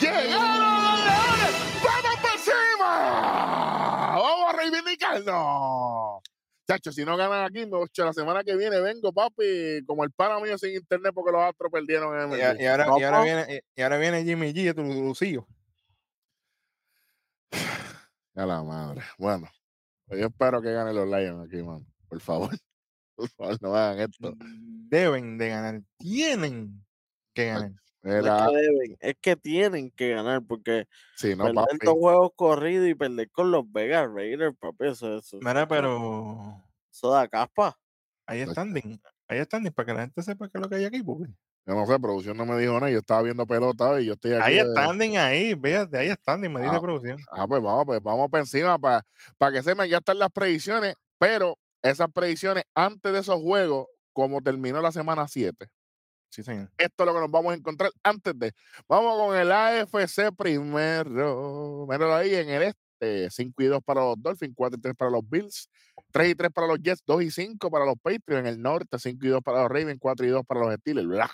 ¡Llegaron 0.00 0.82
los 0.82 0.98
Leones! 0.98 1.82
¡Vamos 1.82 2.20
para 2.20 2.34
encima! 2.34 4.16
¡Vamos 4.18 4.52
a 4.52 4.56
reivindicarnos! 4.58 6.25
Chacho, 6.66 6.90
si 6.90 7.04
no 7.04 7.16
ganan 7.16 7.44
aquí, 7.44 7.64
me- 7.64 7.78
la 8.04 8.12
semana 8.12 8.42
que 8.42 8.56
viene 8.56 8.80
vengo, 8.80 9.12
papi, 9.12 9.84
como 9.86 10.02
el 10.02 10.10
pana 10.10 10.40
mío 10.40 10.58
sin 10.58 10.74
internet 10.74 11.12
porque 11.14 11.30
los 11.30 11.42
Astros 11.42 11.70
perdieron 11.70 12.18
en 12.20 12.30
Y, 12.32 12.34
el 12.34 12.40
a- 12.42 12.62
y 12.62 12.66
ahora, 12.66 12.86
y, 12.98 13.02
ahora 13.04 13.22
viene, 13.22 13.62
y 13.76 13.82
ahora 13.82 13.98
viene 13.98 14.24
Jimmy 14.24 14.52
G, 14.52 14.74
tu 14.74 14.82
Lucillo. 14.82 15.46
A 18.34 18.44
la 18.46 18.62
madre. 18.62 19.02
Bueno, 19.18 19.48
pues 20.06 20.20
yo 20.20 20.26
espero 20.26 20.60
que 20.60 20.72
ganen 20.72 20.94
los 20.94 21.06
Lions 21.08 21.46
aquí, 21.46 21.62
man. 21.62 21.86
Por 22.08 22.20
favor. 22.20 22.50
Por 23.16 23.28
favor, 23.30 23.56
no 23.62 23.74
hagan 23.74 24.00
esto. 24.10 24.34
Deben 24.38 25.38
de 25.38 25.48
ganar. 25.48 25.80
Tienen 25.98 26.84
que 27.32 27.46
ganar. 27.46 27.72
No 28.06 28.16
es 28.16 28.22
que 28.22 28.56
deben, 28.56 28.96
es 29.00 29.14
que 29.20 29.36
tienen 29.36 29.90
que 29.90 30.10
ganar 30.10 30.42
porque 30.46 30.86
sí, 31.16 31.34
no, 31.34 31.44
perder 31.44 31.54
papi. 31.54 31.78
dos 31.86 31.94
juegos 31.94 32.30
corridos 32.36 32.88
y 32.88 32.94
perder 32.94 33.30
con 33.30 33.50
los 33.50 33.70
Vegas 33.72 34.08
Raiders, 34.12 34.54
papi, 34.58 34.86
eso, 34.88 35.18
eso, 35.18 35.38
Mira, 35.40 35.66
pero 35.68 36.62
eso 36.90 37.10
da 37.10 37.26
caspa. 37.28 37.76
ahí 38.26 38.40
Exacto. 38.40 38.60
standing. 38.62 39.00
Ahí 39.28 39.40
standing 39.44 39.72
para 39.72 39.86
que 39.86 39.92
la 39.94 40.00
gente 40.02 40.22
sepa 40.22 40.48
qué 40.48 40.58
es 40.58 40.62
lo 40.62 40.68
que 40.68 40.76
hay 40.76 40.84
aquí. 40.84 41.02
Porque. 41.02 41.24
Yo 41.68 41.74
no 41.74 41.84
sé, 41.84 41.98
producción 41.98 42.36
no 42.36 42.46
me 42.46 42.56
dijo 42.60 42.74
nada. 42.74 42.90
Yo 42.92 42.98
estaba 43.00 43.22
viendo 43.22 43.44
pelota 43.44 44.00
y 44.00 44.06
yo 44.06 44.12
estoy 44.12 44.34
aquí. 44.34 44.42
Ahí 44.42 44.54
de- 44.54 44.70
standing 44.70 45.16
ahí, 45.16 45.54
véate, 45.54 45.98
ahí 45.98 46.10
standing, 46.12 46.52
me 46.52 46.60
dice 46.62 46.76
Ah. 46.76 46.80
producción. 46.80 47.18
Ah, 47.32 47.46
pues 47.48 47.60
vamos, 47.60 47.86
pues 47.86 48.00
vamos 48.00 48.30
para 48.30 48.42
encima 48.42 48.78
para 48.78 49.02
que 49.52 49.62
sepan, 49.64 49.88
ya 49.88 49.98
están 49.98 50.20
las 50.20 50.30
predicciones, 50.30 50.94
pero 51.18 51.58
esas 51.82 52.08
predicciones 52.12 52.62
antes 52.72 53.12
de 53.12 53.18
esos 53.18 53.40
juegos, 53.42 53.88
como 54.12 54.40
terminó 54.42 54.80
la 54.80 54.92
semana 54.92 55.26
7, 55.26 55.66
Sí, 56.36 56.42
señor. 56.42 56.70
esto 56.76 57.02
es 57.02 57.06
lo 57.06 57.14
que 57.14 57.20
nos 57.20 57.30
vamos 57.30 57.54
a 57.54 57.56
encontrar 57.56 57.90
antes 58.02 58.38
de. 58.38 58.52
Vamos 58.86 59.16
con 59.16 59.34
el 59.34 59.50
AFC 59.50 60.36
primero. 60.36 61.86
Míralo 61.88 62.14
ahí 62.14 62.34
en 62.34 62.50
el 62.50 62.62
este. 62.64 63.30
5 63.30 63.62
y 63.62 63.66
2 63.66 63.82
para 63.82 64.02
los 64.02 64.22
Dolphins, 64.22 64.52
4 64.54 64.76
y 64.76 64.82
3 64.82 64.94
para 64.94 65.10
los 65.10 65.26
Bills, 65.26 65.70
3 66.12 66.28
y 66.28 66.34
3 66.34 66.52
para 66.52 66.66
los 66.66 66.78
Jets, 66.78 67.02
2 67.06 67.22
y 67.22 67.30
5 67.30 67.70
para 67.70 67.86
los 67.86 67.94
Patriots. 68.02 68.40
En 68.40 68.46
el 68.46 68.60
norte, 68.60 68.98
5 68.98 69.24
y 69.24 69.28
2 69.30 69.42
para 69.42 69.62
los 69.62 69.70
Ravens, 69.70 69.98
4 69.98 70.26
y 70.26 70.28
2 70.28 70.44
para 70.46 70.60
los 70.60 70.74
Steelers. 70.74 71.08
Blah. 71.08 71.30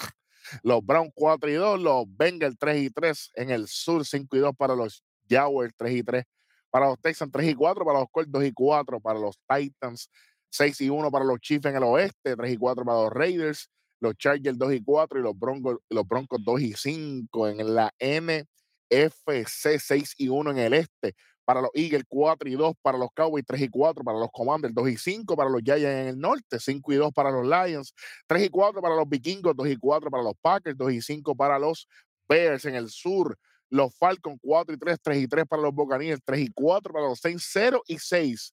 Los 0.62 0.86
Browns 0.86 1.10
4 1.16 1.50
y 1.50 1.54
2, 1.54 1.80
los 1.80 2.04
Bengals 2.06 2.54
3 2.56 2.82
y 2.82 2.90
3. 2.90 3.30
En 3.34 3.50
el 3.50 3.66
sur, 3.66 4.06
5 4.06 4.36
y 4.36 4.38
2 4.38 4.54
para 4.56 4.76
los 4.76 5.02
Jaguars, 5.28 5.74
3 5.76 5.96
y 5.96 6.02
3 6.04 6.24
para 6.70 6.86
los 6.86 7.00
Texans, 7.00 7.32
3 7.32 7.48
y 7.48 7.54
4 7.56 7.84
para 7.84 7.98
los 7.98 8.08
Colts, 8.08 8.30
2 8.30 8.44
y 8.44 8.52
4 8.52 9.00
para 9.00 9.18
los 9.18 9.36
Titans, 9.48 10.08
6 10.50 10.80
y 10.80 10.90
1 10.90 11.10
para 11.10 11.24
los 11.24 11.40
Chiefs 11.40 11.66
en 11.66 11.74
el 11.74 11.82
oeste, 11.82 12.36
3 12.36 12.52
y 12.52 12.56
4 12.56 12.84
para 12.84 13.02
los 13.02 13.12
Raiders, 13.12 13.68
los 14.02 14.16
Chargers 14.16 14.58
2 14.58 14.74
y 14.74 14.82
4 14.82 15.20
y 15.20 15.22
los 15.22 15.38
Broncos, 15.38 15.78
los 15.88 16.06
Broncos 16.06 16.40
2 16.44 16.60
y 16.60 16.72
5 16.74 17.48
en 17.48 17.74
la 17.74 17.94
NFC 18.00 19.78
6 19.78 20.14
y 20.18 20.28
1 20.28 20.50
en 20.50 20.58
el 20.58 20.74
este. 20.74 21.14
Para 21.44 21.60
los 21.60 21.70
Eagles 21.74 22.04
4 22.08 22.48
y 22.48 22.54
2, 22.54 22.74
para 22.82 22.98
los 22.98 23.08
Cowboys 23.14 23.44
3 23.46 23.62
y 23.62 23.68
4, 23.68 24.04
para 24.04 24.18
los 24.18 24.28
Commanders 24.32 24.74
2 24.74 24.88
y 24.90 24.96
5, 24.96 25.36
para 25.36 25.50
los 25.50 25.62
Giants 25.62 25.84
en 25.84 26.06
el 26.08 26.18
norte 26.18 26.58
5 26.58 26.92
y 26.92 26.96
2 26.96 27.12
para 27.12 27.30
los 27.30 27.46
Lions, 27.46 27.94
3 28.26 28.44
y 28.44 28.48
4 28.48 28.82
para 28.82 28.96
los 28.96 29.08
Vikingos, 29.08 29.54
2 29.56 29.68
y 29.68 29.76
4 29.76 30.10
para 30.10 30.22
los 30.22 30.34
Packers, 30.40 30.76
2 30.76 30.92
y 30.92 31.00
5 31.00 31.36
para 31.36 31.58
los 31.58 31.88
Bears 32.28 32.64
en 32.64 32.74
el 32.74 32.90
sur, 32.90 33.36
los 33.70 33.94
Falcons 33.96 34.38
4 34.42 34.74
y 34.74 34.78
3, 34.78 34.98
3 35.00 35.22
y 35.22 35.28
3 35.28 35.46
para 35.46 35.62
los 35.62 35.74
Buccaneers, 35.74 36.20
3 36.24 36.40
y 36.40 36.48
4 36.48 36.92
para 36.92 37.06
los 37.06 37.20
Saints, 37.20 37.48
0 37.52 37.82
y 37.86 37.98
6 37.98 38.52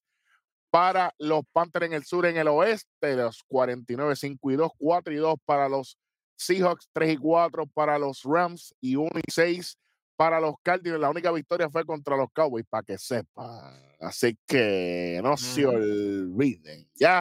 para 0.70 1.12
los 1.18 1.42
Panthers 1.52 1.86
en 1.86 1.92
el 1.92 2.04
sur, 2.04 2.26
en 2.26 2.36
el 2.36 2.48
oeste, 2.48 3.16
los 3.16 3.42
49, 3.48 4.16
5 4.16 4.50
y 4.50 4.56
2, 4.56 4.70
4 4.78 5.12
y 5.12 5.16
2 5.16 5.34
para 5.44 5.68
los 5.68 5.98
Seahawks, 6.36 6.88
3 6.92 7.14
y 7.14 7.16
4 7.16 7.66
para 7.66 7.98
los 7.98 8.22
Rams 8.24 8.74
y 8.80 8.96
1 8.96 9.10
y 9.26 9.30
6 9.30 9.76
para 10.16 10.40
los 10.40 10.54
Cardinals. 10.62 11.00
La 11.00 11.10
única 11.10 11.32
victoria 11.32 11.68
fue 11.68 11.84
contra 11.84 12.16
los 12.16 12.28
Cowboys, 12.32 12.66
para 12.68 12.82
que 12.82 12.98
sepan. 12.98 13.96
Así 14.00 14.38
que 14.46 15.20
no 15.22 15.36
se 15.36 15.66
Ujú. 15.66 15.76
olviden. 15.76 16.88
Ya, 16.94 17.20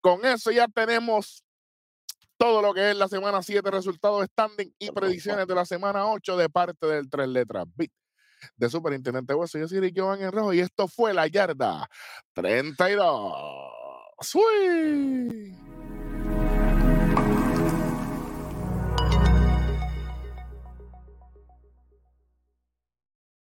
con 0.00 0.24
eso 0.24 0.50
ya 0.50 0.68
tenemos 0.68 1.42
todo 2.36 2.62
lo 2.62 2.74
que 2.74 2.90
es 2.90 2.96
la 2.96 3.08
semana 3.08 3.42
7, 3.42 3.70
resultados 3.70 4.26
standing 4.26 4.74
y 4.78 4.90
predicciones 4.90 5.46
de 5.46 5.54
la 5.54 5.64
semana 5.64 6.06
8 6.10 6.36
de 6.36 6.48
parte 6.48 6.86
del 6.86 7.08
tres 7.08 7.28
letras 7.28 7.64
Beat 7.74 7.90
de 8.56 8.68
Superintendente 8.68 9.34
Hueso. 9.34 9.58
Yo 9.58 9.68
soy 9.68 9.80
Ricky 9.80 10.00
Van 10.00 10.20
en 10.20 10.32
Rojo 10.32 10.52
y 10.52 10.60
esto 10.60 10.88
fue 10.88 11.14
la 11.14 11.26
yarda 11.26 11.88
32. 12.34 13.32
¡Sweet! 14.20 15.73